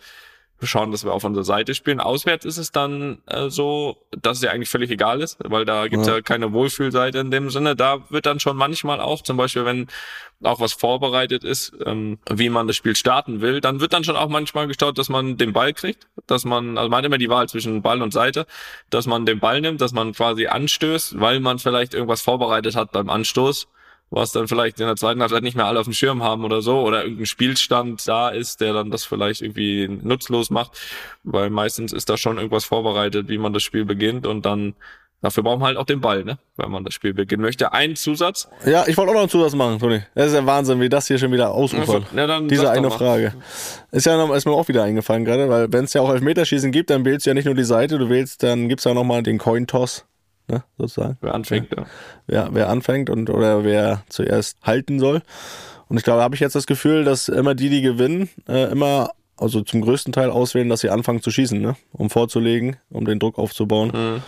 [0.67, 1.99] schauen, dass wir auf unserer Seite spielen.
[1.99, 5.87] Auswärts ist es dann äh, so, dass es ja eigentlich völlig egal ist, weil da
[5.87, 6.15] gibt's ja.
[6.15, 7.75] ja keine Wohlfühlseite in dem Sinne.
[7.75, 9.87] Da wird dann schon manchmal auch, zum Beispiel, wenn
[10.43, 14.15] auch was vorbereitet ist, ähm, wie man das Spiel starten will, dann wird dann schon
[14.15, 17.29] auch manchmal geschaut, dass man den Ball kriegt, dass man, also man hat immer die
[17.29, 18.45] Wahl zwischen Ball und Seite,
[18.89, 22.91] dass man den Ball nimmt, dass man quasi anstößt, weil man vielleicht irgendwas vorbereitet hat
[22.91, 23.67] beim Anstoß
[24.11, 26.61] was dann vielleicht in der zweiten Halbzeit nicht mehr alle auf dem Schirm haben oder
[26.61, 30.79] so, oder irgendein Spielstand da ist, der dann das vielleicht irgendwie nutzlos macht,
[31.23, 34.75] weil meistens ist da schon irgendwas vorbereitet, wie man das Spiel beginnt und dann
[35.21, 36.39] Dafür braucht man halt auch den Ball, ne?
[36.57, 37.73] Wenn man das Spiel beginnen möchte.
[37.73, 38.49] Ein Zusatz.
[38.65, 40.01] Ja, ich wollte auch noch einen Zusatz machen, Toni.
[40.15, 42.05] Das ist ja Wahnsinn, wie das hier schon wieder ausufert.
[42.15, 43.33] Ja, dann Diese eine Frage.
[43.91, 46.71] Ist ja noch, ist mir auch wieder eingefallen gerade, weil wenn es ja auch Elfmeterschießen
[46.71, 49.21] gibt, dann wählst du ja nicht nur die Seite, du wählst, dann gibt's ja nochmal
[49.21, 50.05] den Coin-Toss
[50.51, 51.17] ne, sozusagen.
[51.21, 51.85] Wer anfängt, ja.
[52.27, 52.49] ja.
[52.51, 55.21] Wer anfängt und oder wer zuerst halten soll.
[55.87, 58.71] Und ich glaube, da habe ich jetzt das Gefühl, dass immer die, die gewinnen, äh,
[58.71, 61.75] immer, also zum größten Teil auswählen, dass sie anfangen zu schießen, ne?
[61.91, 63.91] Um vorzulegen, um den Druck aufzubauen.
[63.93, 64.21] Mhm.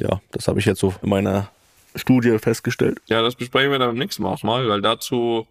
[0.00, 1.50] Ja, das habe ich jetzt so in meiner
[1.94, 3.00] Studie festgestellt.
[3.06, 5.46] Ja, das besprechen wir dann beim nächsten Mal auch mal, weil dazu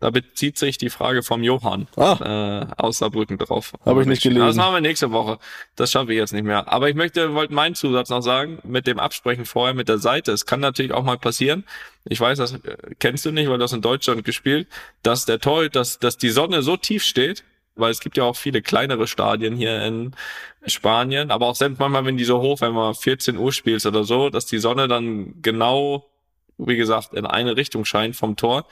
[0.00, 2.68] da bezieht sich die Frage vom Johann ah.
[2.70, 3.72] äh, aus Saarbrücken drauf.
[3.84, 4.46] Habe ich nicht gelesen.
[4.46, 5.38] Das machen wir nächste Woche.
[5.76, 6.72] Das schaffe ich jetzt nicht mehr.
[6.72, 10.32] Aber ich möchte, wollte meinen Zusatz noch sagen, mit dem Absprechen vorher mit der Seite.
[10.32, 11.64] Es kann natürlich auch mal passieren.
[12.04, 14.68] Ich weiß, das äh, kennst du nicht, weil du hast in Deutschland gespielt,
[15.02, 17.44] dass der Torhüter, dass, dass die Sonne so tief steht,
[17.78, 20.14] weil es gibt ja auch viele kleinere Stadien hier in
[20.66, 24.04] Spanien, aber auch selbst manchmal, wenn die so hoch, wenn man 14 Uhr spielst oder
[24.04, 26.07] so, dass die Sonne dann genau
[26.58, 28.66] wie gesagt, in eine Richtung scheint vom Tor.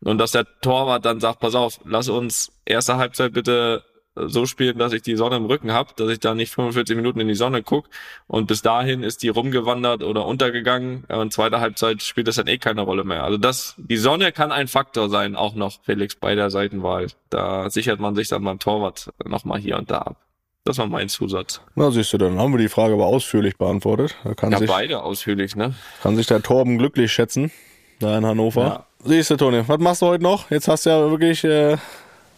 [0.00, 3.84] Und dass der Torwart dann sagt, pass auf, lass uns erste Halbzeit bitte
[4.14, 7.20] so spielen, dass ich die Sonne im Rücken habe, dass ich da nicht 45 Minuten
[7.20, 7.88] in die Sonne guck
[8.26, 12.58] und bis dahin ist die rumgewandert oder untergegangen und zweite Halbzeit spielt das dann eh
[12.58, 13.24] keine Rolle mehr.
[13.24, 17.06] Also das, die Sonne kann ein Faktor sein, auch noch, Felix, bei der Seitenwahl.
[17.30, 20.16] Da sichert man sich dann beim Torwart nochmal hier und da ab.
[20.64, 21.60] Das war mein Zusatz.
[21.74, 24.14] Na, siehst du, dann haben wir die Frage aber ausführlich beantwortet.
[24.22, 25.74] Da kann ja, sich, beide ausführlich, ne?
[26.02, 27.50] Kann sich der Torben glücklich schätzen,
[27.98, 28.62] da in Hannover.
[28.62, 28.86] Ja.
[29.04, 30.52] Siehst du, Toni, was machst du heute noch?
[30.52, 31.76] Jetzt hast du ja wirklich, äh,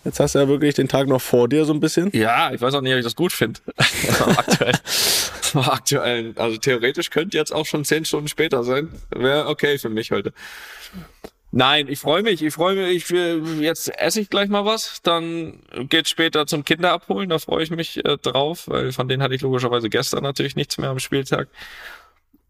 [0.07, 2.11] jetzt hast du ja wirklich den Tag noch vor dir so ein bisschen.
[2.15, 3.61] Ja, ich weiß auch nicht, ob ich das gut finde.
[4.37, 4.75] aktuell.
[5.55, 6.33] aktuell.
[6.37, 8.89] Also theoretisch könnte jetzt auch schon zehn Stunden später sein.
[9.11, 10.33] Wäre okay für mich heute.
[11.57, 12.43] Nein, ich freue mich.
[12.43, 13.09] Ich freue mich.
[13.09, 15.01] Ich, jetzt esse ich gleich mal was.
[15.03, 17.29] Dann geht später zum Kinderabholen.
[17.29, 20.79] Da freue ich mich äh, drauf, weil von denen hatte ich logischerweise gestern natürlich nichts
[20.79, 21.47] mehr am Spieltag.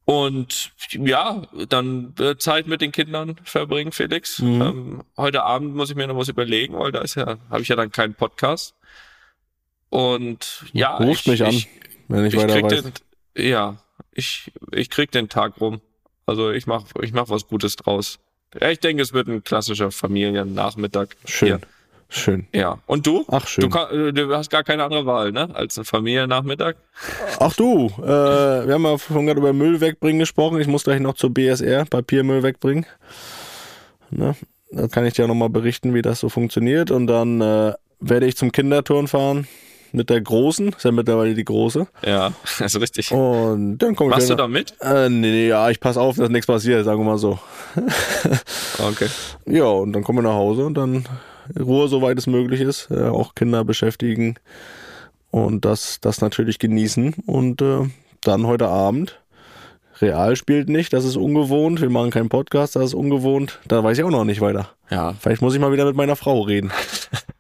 [0.07, 4.39] Und ja, dann äh, Zeit mit den Kindern verbringen, Felix.
[4.39, 4.63] Mhm.
[4.63, 7.69] Ähm, heute Abend muss ich mir noch was überlegen, weil da ist ja, habe ich
[7.69, 8.75] ja dann keinen Podcast.
[9.91, 11.69] Und ja, ich, mich an, ich,
[12.09, 12.83] wenn ich, ich weiter weiß.
[12.83, 12.93] Den,
[13.37, 13.77] ja,
[14.13, 15.83] ich ich krieg den Tag rum.
[16.25, 18.19] Also ich mach ich mach was Gutes draus.
[18.61, 21.09] Ja, ich denke, es wird ein klassischer Familiennachmittag.
[21.25, 21.49] Schön.
[21.49, 21.61] Hier.
[22.09, 22.47] Schön.
[22.53, 22.79] Ja.
[22.87, 23.25] Und du?
[23.29, 23.63] Ach, schön.
[23.63, 25.49] Du, kann, äh, du, hast gar keine andere Wahl, ne?
[25.53, 26.77] Als ein Familiennachmittag?
[27.41, 30.61] Ach du, äh, wir haben ja vorhin gerade über Müll wegbringen gesprochen.
[30.61, 32.87] Ich muss gleich noch zur BSR, Papiermüll wegbringen.
[34.11, 34.37] Ne?
[34.71, 36.91] Da kann ich dir nochmal berichten, wie das so funktioniert.
[36.91, 39.49] Und dann äh, werde ich zum Kinderturn fahren
[39.95, 40.69] mit der Großen.
[40.69, 41.87] Ist ja mittlerweile die Große.
[42.05, 43.13] Ja, also richtig.
[43.13, 44.75] Und dann komme ich Machst du da mit?
[44.81, 47.39] Äh, nee, nee, ja, ich passe auf, dass nichts passiert, sagen wir mal so.
[48.77, 49.07] Okay.
[49.47, 51.05] Ja, und dann kommen wir nach Hause und dann
[51.59, 52.91] Ruhe, soweit es möglich ist.
[52.91, 54.35] Äh, auch Kinder beschäftigen
[55.31, 57.15] und das, das natürlich genießen.
[57.27, 57.89] Und äh,
[58.23, 59.21] dann heute Abend.
[60.01, 61.81] Real spielt nicht, das ist ungewohnt.
[61.81, 63.61] Wir machen keinen Podcast, das ist ungewohnt.
[63.69, 64.71] Da weiß ich auch noch nicht weiter.
[64.91, 66.73] Ja, Vielleicht muss ich mal wieder mit meiner Frau reden.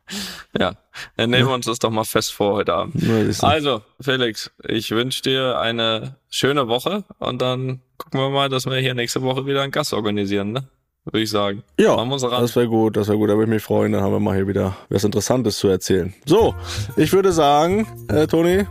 [0.58, 0.72] ja.
[1.16, 2.94] Dann nehmen wir uns das doch mal fest vor heute Abend.
[3.02, 8.66] Ist- Also, Felix, ich wünsche dir eine schöne Woche und dann gucken wir mal, dass
[8.66, 10.64] wir hier nächste Woche wieder einen Gast organisieren, ne?
[11.04, 11.62] Würde ich sagen.
[11.78, 11.96] Ja,
[12.40, 13.28] das wäre gut, das wäre gut.
[13.28, 13.92] Da würde ich mich freuen.
[13.92, 16.14] Dann haben wir mal hier wieder was Interessantes zu erzählen.
[16.24, 16.54] So,
[16.96, 18.64] ich würde sagen, äh, Toni,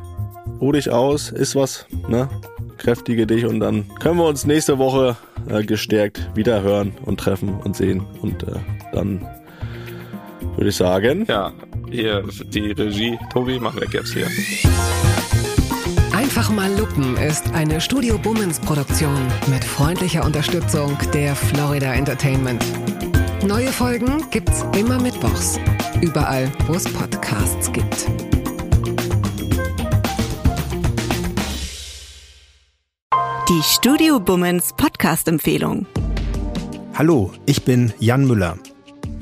[0.59, 2.27] ruh dich aus, isst was, ne?
[2.77, 5.15] Kräftige dich und dann können wir uns nächste Woche
[5.47, 8.03] äh, gestärkt wieder hören und treffen und sehen.
[8.21, 8.55] Und äh,
[8.93, 9.21] dann
[10.55, 11.53] würde ich sagen, Ja,
[11.93, 13.17] hier die Regie.
[13.31, 14.27] Tobi, mach weg jetzt hier.
[16.11, 22.63] Einfach mal lupen ist eine Studio Bummens Produktion mit freundlicher Unterstützung der Florida Entertainment.
[23.45, 25.59] Neue Folgen gibt's immer mittwochs.
[26.01, 28.07] Überall, wo es Podcasts gibt.
[33.49, 35.85] Die Studio Bummens Podcast-Empfehlung.
[36.95, 38.57] Hallo, ich bin Jan Müller.